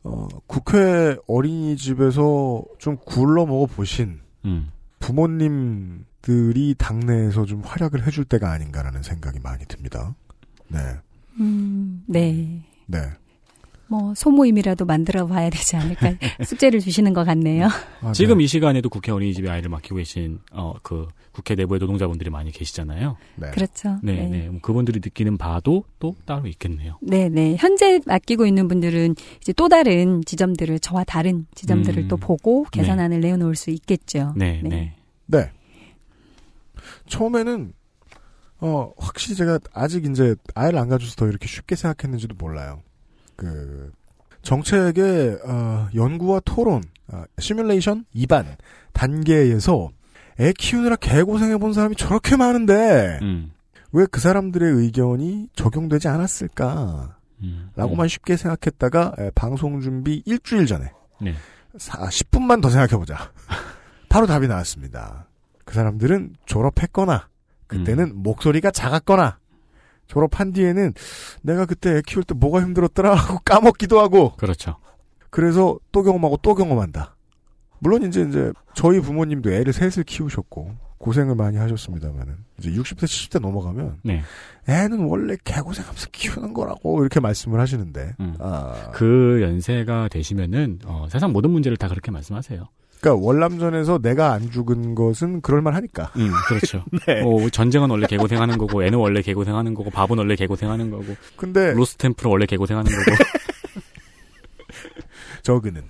[0.02, 4.70] 어, 국회 어린이집에서 좀 굴러 먹어 보신 음.
[4.98, 10.14] 부모님들이 당내에서 좀 활약을 해줄 때가 아닌가라는 생각이 많이 듭니다.
[10.68, 10.78] 네,
[11.40, 12.60] 음, 네.
[12.84, 12.98] 네.
[13.88, 16.14] 뭐 소모임이라도 만들어 봐야 되지 않을까
[16.44, 17.68] 숙제를 주시는 것 같네요.
[18.00, 18.44] 아, 지금 네.
[18.44, 23.16] 이 시간에도 국회 어린이집에 아이를 맡기고 계신 어 그 국회 내부의 노동자분들이 많이 계시잖아요.
[23.34, 23.50] 네.
[23.50, 23.98] 그렇죠.
[24.02, 24.48] 네, 네.
[24.48, 26.96] 뭐 그분들이 느끼는 바도 또 따로 있겠네요.
[27.02, 27.56] 네, 네.
[27.58, 32.08] 현재 맡기고 있는 분들은 이제 또 다른 지점들을 저와 다른 지점들을 음.
[32.08, 32.80] 또 보고 네.
[32.80, 34.32] 개선안을 내어놓을 수 있겠죠.
[34.36, 34.68] 네, 네.
[34.68, 34.96] 네.
[35.26, 35.50] 네.
[37.08, 37.72] 처음에는
[38.60, 42.80] 어 확실히 제가 아직 이제 아이를 안 가져서 더 이렇게 쉽게 생각했는지도 몰라요.
[43.36, 43.92] 그
[44.42, 48.56] 정책의 어, 연구와 토론, 어, 시뮬레이션 입안
[48.92, 49.90] 단계에서
[50.40, 53.52] 애 키우느라 개고생해 본 사람이 저렇게 많은데 음.
[53.92, 57.16] 왜그 사람들의 의견이 적용되지 않았을까?
[57.42, 57.70] 음.
[57.76, 61.34] 라고만 쉽게 생각했다가 에, 방송 준비 일주일 전에 네.
[61.78, 63.32] 사- 10분만 더 생각해보자.
[64.08, 65.26] 바로 답이 나왔습니다.
[65.64, 67.28] 그 사람들은 졸업했거나
[67.66, 68.22] 그때는 음.
[68.22, 69.38] 목소리가 작았거나
[70.06, 70.94] 졸업한 뒤에는
[71.42, 74.76] 내가 그때 애 키울 때 뭐가 힘들었더라 하고 까먹기도 하고 그렇죠.
[75.30, 77.16] 그래서 또 경험하고 또 경험한다.
[77.78, 83.98] 물론 이제 이제 저희 부모님도 애를 셋을 키우셨고 고생을 많이 하셨습니다만은 이제 60대 70대 넘어가면
[84.02, 84.22] 네.
[84.68, 88.34] 애는 원래 개고생하면서 키우는 거라고 이렇게 말씀을 하시는데 음.
[88.38, 92.66] 아, 그 연세가 되시면은 어, 세상 모든 문제를 다 그렇게 말씀하세요.
[93.06, 96.10] 그러니까 월남전에서 내가 안 죽은 것은 그럴만하니까.
[96.16, 96.84] 음, 그렇죠.
[97.06, 97.22] 네.
[97.22, 102.28] 뭐 전쟁은 원래 개고생하는 거고, 애는 원래 개고생하는 거고, 밥은 원래 개고생하는 거고, 근데 로스템프는
[102.28, 103.04] 원래 개고생하는 거고.
[105.42, 105.82] 저그는.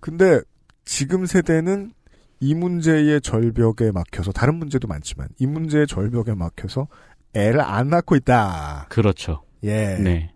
[0.00, 0.40] 근데
[0.84, 1.92] 지금 세대는
[2.40, 6.88] 이 문제의 절벽에 막혀서 다른 문제도 많지만 이 문제의 절벽에 막혀서
[7.34, 8.86] 애를 안 낳고 있다.
[8.90, 9.42] 그렇죠.
[9.64, 9.96] 예.
[9.96, 10.30] 네,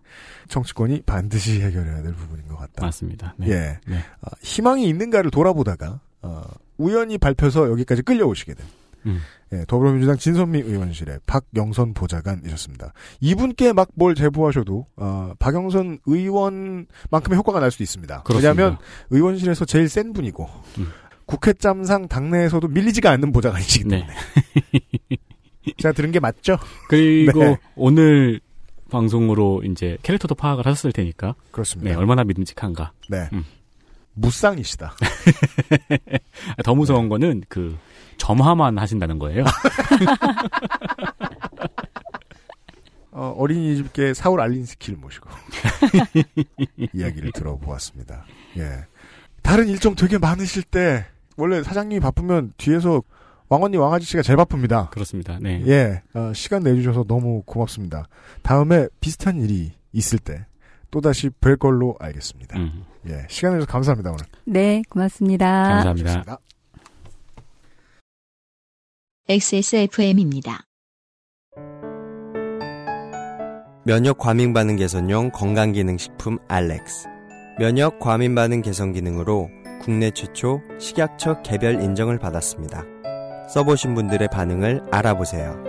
[0.53, 2.85] 정치권이 반드시 해결해야 될 부분인 것 같다.
[2.85, 3.33] 맞습니다.
[3.37, 3.49] 네.
[3.49, 3.79] 예.
[3.87, 3.97] 네.
[4.21, 6.43] 아, 희망이 있는가를 돌아보다가 어,
[6.77, 8.65] 우연히 밟혀서 여기까지 끌려오시게 된
[9.07, 9.19] 음.
[9.51, 12.93] 예, 더불어민주당 진선미 의원실의 박영선 보좌관이셨습니다.
[13.19, 18.23] 이분께 막 뭘 제보하셔도 어, 박영선 의원만큼의 효과가 날 수도 있습니다.
[18.23, 18.49] 그렇습니다.
[18.49, 18.77] 왜냐하면
[19.09, 20.47] 의원실에서 제일 센 분이고
[20.77, 20.87] 음.
[21.25, 23.99] 국회짬상 당내에서도 밀리지가 않는 보좌관이시기 네.
[23.99, 24.13] 때문에
[25.77, 26.57] 제가 들은 게 맞죠?
[26.89, 27.57] 그리고 네.
[27.75, 28.39] 오늘
[28.93, 31.89] 방송으로 이제 캐릭터도 파악을 하셨을 테니까, 그렇습니다.
[31.91, 32.93] 네, 얼마나 믿음직한가.
[33.09, 33.27] 네.
[33.33, 33.43] 음.
[34.13, 34.93] 무쌍이시다.
[36.63, 37.77] 더 무서운 거는 그
[38.17, 39.43] 점화만 하신다는 거예요.
[43.11, 45.29] 어, 어린이집계 사울 알린스키를 모시고
[46.93, 48.25] 이야기를 들어보았습니다.
[48.57, 48.85] 예.
[49.41, 51.05] 다른 일정 되게 많으실 때
[51.37, 53.03] 원래 사장님이 바쁘면 뒤에서
[53.53, 54.89] 왕언니 왕아지 씨가 제일 바쁩니다.
[54.89, 55.37] 그렇습니다.
[55.39, 55.61] 네.
[55.67, 58.07] 예, 어, 시간 내주셔서 너무 고맙습니다.
[58.41, 60.47] 다음에 비슷한 일이 있을 때
[60.89, 62.57] 또다시 뵐 걸로 알겠습니다.
[62.57, 64.25] 음, 예, 시간 내주셔서 감사합니다 오늘.
[64.45, 65.45] 네, 고맙습니다.
[65.45, 66.23] 감사합니다.
[66.23, 66.37] 고맙습니다.
[69.29, 70.61] XSFM입니다.
[73.85, 77.07] 면역 과민 반응 개선용 건강 기능 식품 알렉스.
[77.59, 79.47] 면역 과민 반응 개선 기능으로
[79.79, 82.92] 국내 최초 식약처 개별 인정을 받았습니다.
[83.53, 85.63] 써보신 분들의 반응을 알아보세요.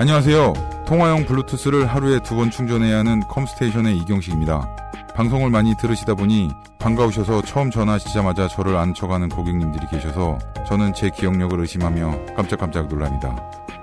[0.00, 0.52] 안녕하세요.
[0.84, 4.76] 통화용 블루투스를 하루에 두 번 충전해야 하는 컴스테이션의 이경식입니다.
[5.14, 6.50] 방송을 많이 들으시다 보니
[6.80, 13.36] 반가우셔서 처음 전화하시자마자 저를 안 쳐가는 고객님들이 계셔서 저는 제 기억력을 의심하며 깜짝깜짝 놀랍니다.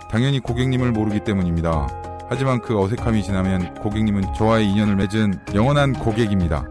[0.09, 1.87] 당연히 고객님을 모르기 때문입니다.
[2.27, 6.65] 하지만 그 어색함이 지나면 고객님은 저와의 인연을 맺은 영원한 고객입니다.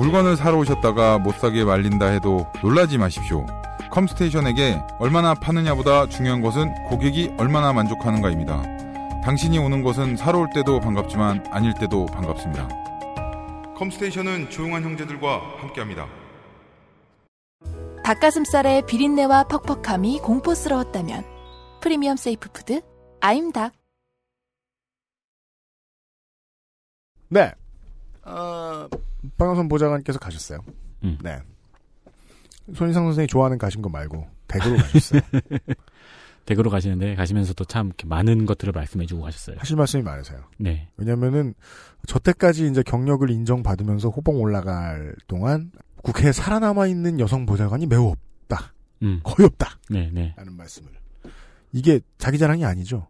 [0.00, 3.44] 물건을 사러 오셨다가 못 사게 말린다 해도 놀라지 마십시오.
[3.90, 8.62] 컴스테이션에게 얼마나 파느냐보다 중요한 것은 고객이 얼마나 만족하는가입니다.
[9.22, 12.66] 당신이 오는 것은 사러 올 때도 반갑지만 아닐 때도 반갑습니다.
[13.76, 16.06] 컴스테이션은 조용한 형제들과 함께합니다.
[18.02, 21.26] 닭가슴살의 비린내와 퍽퍽함이 공포스러웠다면
[21.82, 22.80] 프리미엄 safe food
[23.20, 23.74] 아임닭
[27.28, 27.52] 네,
[28.24, 28.88] 어,
[29.36, 30.60] 박영선 보좌관께서 가셨어요.
[31.04, 31.18] 음.
[31.22, 31.38] 네,
[32.74, 35.20] 손희상 선생이 좋아하는 가신 거 말고 댁으로 가셨어요.
[36.46, 39.56] 댁으로 가시는데 가시면서도 참 많은 것들을 말씀해주고 가셨어요.
[39.58, 40.40] 하실 말씀이 많으세요.
[40.58, 40.88] 네.
[40.96, 41.54] 왜냐면은
[42.06, 45.70] 저 때까지 이제 경력을 인정받으면서 호봉 올라갈 동안
[46.02, 48.72] 국회에 살아남아 있는 여성 보좌관이 매우 없다.
[49.02, 49.20] 음.
[49.22, 49.78] 거의 없다.
[49.90, 50.34] 네, 네.
[50.36, 50.90] 라는 말씀을.
[51.72, 53.06] 이게 자기 자랑이 아니죠.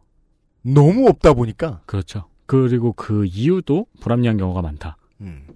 [0.63, 2.29] 너무 없다 보니까 그렇죠.
[2.47, 4.97] 그리고 그 이유도 불합리한 경우가 많다.
[5.21, 5.47] 음.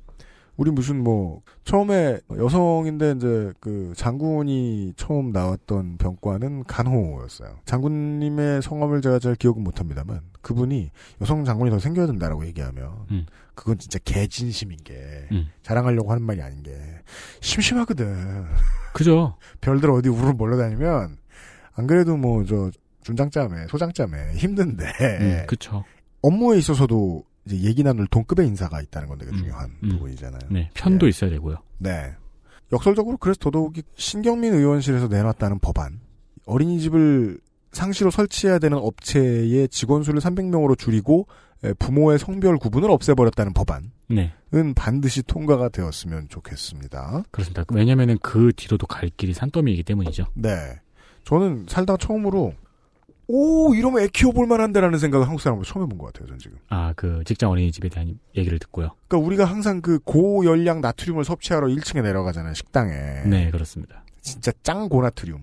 [0.56, 7.56] 우리 무슨 뭐 처음에 여성인데 이제 그 장군이 처음 나왔던 병과는 간호였어요.
[7.64, 10.90] 장군님의 성함을 제가 잘 기억은 못합니다만 그분이
[11.20, 13.26] 여성 장군이 더 생겨야 된다라고 얘기하면 음.
[13.54, 14.94] 그건 진짜 개진심인 게
[15.32, 15.48] 음.
[15.62, 16.72] 자랑하려고 하는 말이 아닌 게
[17.40, 18.44] 심심하거든.
[18.92, 19.36] 그죠.
[19.60, 21.16] 별들 어디 우르르 몰려다니면
[21.76, 22.70] 안 그래도 뭐 저
[23.04, 24.84] 준장짬에 소장짬에 힘든데
[25.20, 25.84] 음, 그쵸.
[26.22, 29.88] 업무에 있어서도 이제 얘기 나눌 동급의 인사가 있다는 건 되게 음, 중요한 음.
[29.90, 30.40] 부분이잖아요.
[30.50, 30.70] 네.
[30.74, 31.10] 편도 예.
[31.10, 31.56] 있어야 되고요.
[31.78, 32.14] 네.
[32.72, 36.00] 역설적으로 그래서 더더욱이 신경민 의원실에서 내놨다는 법안
[36.46, 37.38] 어린이집을
[37.72, 41.26] 상시로 설치해야 되는 업체의 직원 수를 300명으로 줄이고
[41.64, 44.32] 에, 부모의 성별 구분을 없애버렸다는 법안은 네.
[44.76, 47.24] 반드시 통과가 되었으면 좋겠습니다.
[47.30, 47.64] 그렇습니다.
[47.72, 50.26] 왜냐면은 그 뒤로도 갈 길이 산더미이기 때문이죠.
[50.34, 50.80] 네.
[51.24, 52.54] 저는 살다가 처음으로
[53.26, 56.28] 오 이러면 애 키워볼 만한데라는 생각을 한국 사람으로 처음 해본 것 같아요.
[56.28, 56.58] 전 지금.
[56.68, 58.90] 아, 그 직장 어린이집에 대한 얘기를 듣고요.
[59.08, 62.54] 그러니까 우리가 항상 그 고열량 나트륨을 섭취하러 1층에 내려가잖아요.
[62.54, 62.92] 식당에.
[63.26, 64.04] 네, 그렇습니다.
[64.20, 65.38] 진짜 짱 고나트륨.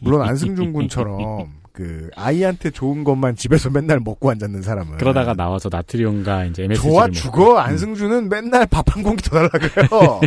[0.00, 6.46] 물론 안승준 군처럼 그 아이한테 좋은 것만 집에서 맨날 먹고 앉았는 사람은 그러다가 나와서 나트륨과
[6.46, 10.20] 이제 MSG 좋아 죽어 안승준은 맨날 밥 한 공기 더 달라 그래요.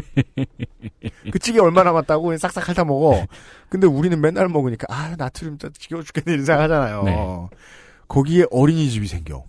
[1.32, 3.26] 그 찌개 얼마 남았다고 싹싹 핥아 먹어.
[3.74, 7.04] 근데 우리는 맨날 먹으니까 아 나트륨 진짜 지겨워 죽겠네 이런 생각하잖아요.
[7.06, 7.50] 네.
[8.08, 9.44] 거기에 어린이집이 생겨.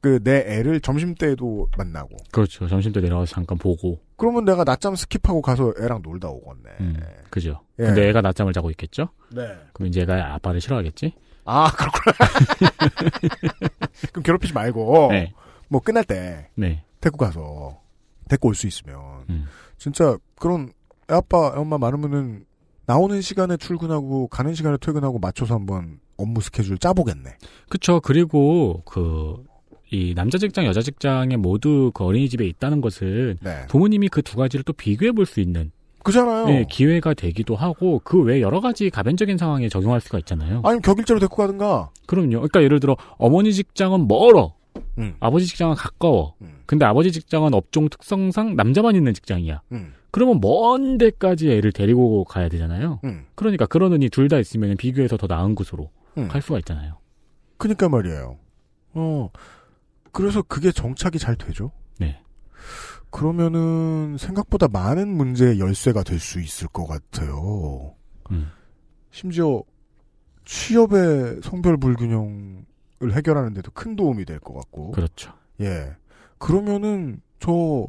[0.00, 2.16] 그 내 애를 점심 때도 만나고.
[2.30, 2.68] 그렇죠.
[2.68, 3.98] 점심 때 내려가서 잠깐 보고.
[4.16, 6.70] 그러면 내가 낮잠 skip하고 가서 애랑 놀다 오겠네.
[6.80, 6.96] 음,
[7.28, 7.60] 그죠.
[7.80, 7.86] 예.
[7.86, 9.08] 근데 애가 낮잠을 자고 있겠죠?
[9.34, 9.48] 네.
[9.72, 11.12] 그럼 이제 애가 아빠를 싫어하겠지?
[11.44, 12.14] 아 그렇구나.
[14.12, 15.32] 그럼 괴롭히지 말고 네.
[15.68, 16.84] 뭐 끝날 때 네.
[17.00, 17.80] 데리고 가서
[18.28, 19.46] 데리고 올 수 있으면 음.
[19.76, 20.68] 진짜 그런
[21.10, 22.44] 애 아빠 애 엄마 많으면은
[22.88, 27.36] 나오는 시간에 출근하고 가는 시간에 퇴근하고 맞춰서 한번 업무 스케줄 짜보겠네.
[27.68, 28.00] 그쵸.
[28.00, 29.44] 그리고 그,
[29.90, 33.66] 이 남자 직장, 여자 직장에 모두 그 어린이집에 있다는 것은 네.
[33.68, 35.70] 부모님이 그 두 가지를 또 비교해 볼 수 있는
[36.02, 36.46] 그잖아요.
[36.46, 40.62] 네, 기회가 되기도 하고 그 외 여러 가지 가변적인 상황에 적용할 수가 있잖아요.
[40.64, 41.90] 아니면 격일제로 데리고 가든가.
[42.06, 42.30] 그럼요.
[42.40, 44.54] 그러니까 예를 들어 어머니 직장은 멀어.
[44.96, 45.14] 음.
[45.20, 46.34] 아버지 직장은 가까워.
[46.64, 49.60] 근데 아버지 직장은 업종 특성상 남자만 있는 직장이야.
[49.72, 49.92] 음.
[50.10, 53.00] 그러면 먼 데까지 애를 데리고 가야 되잖아요.
[53.04, 53.26] 음.
[53.34, 56.28] 그러니까 그러느니 둘 다 있으면 비교해서 더 나은 곳으로 음.
[56.28, 56.98] 갈 수가 있잖아요.
[57.58, 58.38] 그니까 말이에요.
[58.94, 59.30] 어.
[60.12, 61.72] 그래서 그게 정착이 잘 되죠.
[61.98, 62.20] 네.
[63.10, 67.94] 그러면은 생각보다 많은 문제의 열쇠가 될 수 있을 것 같아요.
[68.30, 68.48] 음.
[69.10, 69.62] 심지어
[70.44, 74.92] 취업의 성별 불균형을 해결하는데도 큰 도움이 될 것 같고.
[74.92, 75.32] 그렇죠.
[75.60, 75.94] 예.
[76.38, 77.86] 그러면은 저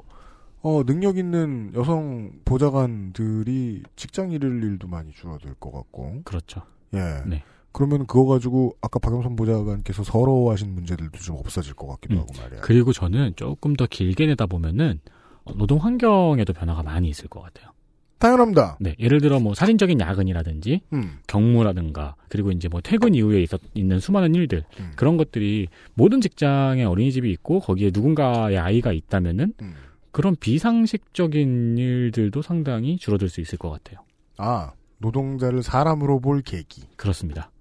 [0.62, 6.22] 어, 능력 있는 여성 보좌관들이 직장 잃을 일도 많이 줄어들 것 같고.
[6.24, 6.62] 그렇죠.
[6.93, 7.24] 예.
[7.26, 7.43] 네.
[7.72, 12.20] 그러면 그거 가지고 아까 박영선 보좌관께서 서러워하신 문제들도 좀 없어질 것 같기도 음.
[12.20, 12.62] 하고 말이야.
[12.62, 14.99] 그리고 저는 조금 더 길게 내다 보면은
[15.45, 17.72] 어, 노동 환경에도 변화가 많이 있을 것 같아요.
[18.18, 18.78] 당연합니다.
[18.82, 21.20] 네, 예를 들어 뭐 살인적인 야근이라든지 음.
[21.28, 24.91] 경무라든가 그리고 이제 뭐 퇴근 이후에 있었, 있는 수많은 일들 음.
[24.97, 29.74] 그런 것들이 모든 직장에 어린이집이 있고 거기에 누군가의 아이가 있다면은 음.
[30.12, 34.03] 그런 비상식적인 일들도 상당히 줄어들 수 있을 것 같아요.
[34.38, 36.84] 아, 노동자를 사람으로 볼 계기.
[36.95, 37.51] 그렇습니다.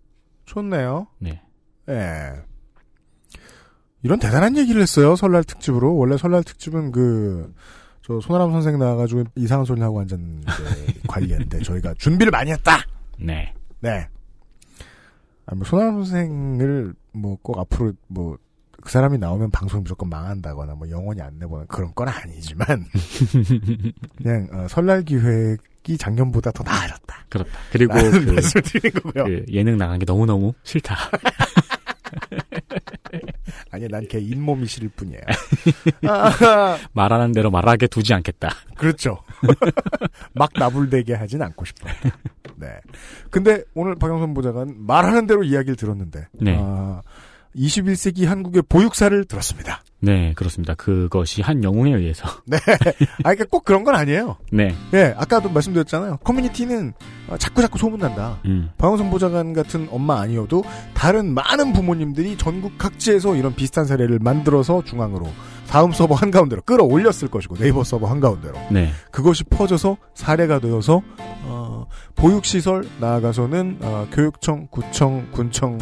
[0.46, 1.08] 좋네요.
[1.18, 1.42] 네.
[1.88, 2.32] 예.
[4.02, 5.94] 이런 대단한 얘기를 했어요, 설날 특집으로.
[5.96, 7.52] 원래 설날 특집은 그,
[8.02, 10.46] 저, 손아람 선생 나와가지고 이상한 소리 하고 앉았는데,
[11.08, 12.78] 관리했는데, 저희가 준비를 많이 했다!
[13.18, 13.52] 네.
[13.80, 14.08] 네.
[15.46, 18.38] 아, 뭐, 손아람 선생을, 뭐, 꼭 앞으로, 뭐,
[18.82, 22.66] 그 사람이 나오면 방송이 무조건 망한다거나, 뭐, 영원히 안 내보는 그런 건 아니지만,
[24.16, 27.16] 그냥, 어, 설날 기획이 작년보다 더 나아졌다.
[27.28, 27.50] 그렇다.
[27.72, 28.00] 그리고 그,
[28.32, 29.24] 말씀을 드리는 거고요.
[29.24, 30.96] 그 예능 나간 게 너무너무 싫다.
[33.70, 35.20] 아니, 난 걔 잇몸이 싫을 뿐이에요.
[36.92, 38.48] 말하는 대로 말하게 두지 않겠다.
[38.76, 39.18] 그렇죠.
[40.32, 41.92] 막 나불대게 하진 않고 싶어요.
[42.56, 42.68] 네.
[43.30, 46.56] 근데 오늘 박영선 보좌관 말하는 대로 이야기를 들었는데, 네.
[46.58, 47.02] 아,
[47.58, 49.82] 21세기 한국의 보육사를 들었습니다.
[50.00, 50.74] 네, 그렇습니다.
[50.74, 52.28] 그것이 한 영웅에 의해서.
[52.46, 52.56] 네.
[52.56, 54.36] 아, 그러니까 꼭 그런 건 아니에요.
[54.52, 54.74] 네.
[54.94, 56.18] 예, 아까도 말씀드렸잖아요.
[56.18, 56.92] 커뮤니티는
[57.28, 58.38] 어, 자꾸 자꾸 소문난다.
[58.44, 58.70] 음.
[58.78, 60.62] 박영선 보좌관 같은 엄마 아니어도
[60.94, 65.28] 다른 많은 부모님들이 전국 각지에서 이런 비슷한 사례를 만들어서 중앙으로
[65.68, 68.90] 다음 서버 한가운데로 끌어올렸을 것이고 네이버 서버 한가운데로 네.
[69.10, 71.02] 그것이 퍼져서 사례가 되어서
[71.42, 75.78] 어, 보육시설 나아가서는 어, 교육청, 구청, 군청,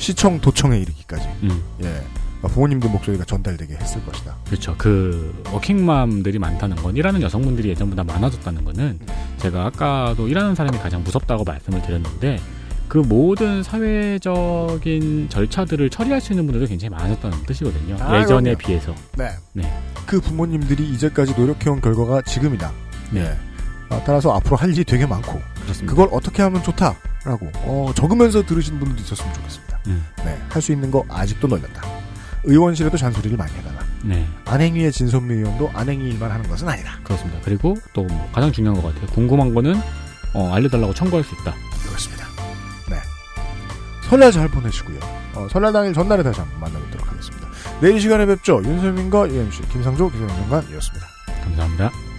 [0.00, 1.62] 시청, 도청에 이르기까지 음.
[1.82, 2.02] 예
[2.42, 4.34] 어, 부모님들 목소리가 전달되게 했을 것이다.
[4.46, 4.74] 그렇죠.
[4.78, 8.98] 그 워킹맘들이 많다는 건 일하는 여성분들이 예전보다 많아졌다는 거는
[9.38, 12.40] 제가 아까도 일하는 사람이 가장 무섭다고 말씀을 드렸는데
[12.88, 17.96] 그 모든 사회적인 절차들을 처리할 수 있는 분들도 굉장히 많아졌다는 뜻이거든요.
[18.00, 18.58] 아, 예전에 그럼요.
[18.58, 18.94] 비해서.
[19.16, 19.28] 네.
[19.52, 19.82] 네.
[20.06, 22.72] 그 부모님들이 이제까지 노력해온 결과가 지금이다.
[23.12, 23.32] 네.
[23.90, 25.86] 어, 따라서 앞으로 할 일이 되게 많고 그렇습니다.
[25.94, 29.69] 그걸 어떻게 하면 좋다라고 어, 적으면서 들으신 분들도 있었으면 좋겠습니다.
[29.86, 30.04] 음.
[30.24, 31.82] 네, 할 수 있는 거 아직도 널렸다.
[32.44, 33.80] 의원실에도 잔소리를 많이 해달라.
[34.02, 34.26] 네.
[34.46, 36.98] 안행위의 진선미 의원도 안행위 일만 하는 것은 아니다.
[37.04, 37.38] 그렇습니다.
[37.44, 39.06] 그리고 또 뭐 가장 중요한 것 같아요.
[39.08, 39.74] 궁금한 거는
[40.32, 41.54] 어, 알려달라고 청구할 수 있다.
[41.86, 42.24] 그렇습니다.
[42.88, 42.96] 네.
[44.08, 44.98] 설날 잘 보내시고요.
[45.34, 47.48] 어, 설날 당일 전날에 다시 한번 만나뵙도록 하겠습니다.
[47.80, 48.62] 내일 이 시간에 뵙죠.
[48.64, 51.06] 윤세민과 UMC 김상조 기자연구관이었습니다.
[51.44, 52.09] 감사합니다.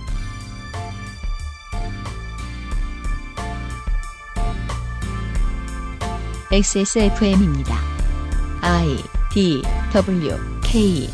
[6.51, 7.79] XSFM입니다.
[8.61, 8.97] I
[9.31, 11.09] D W K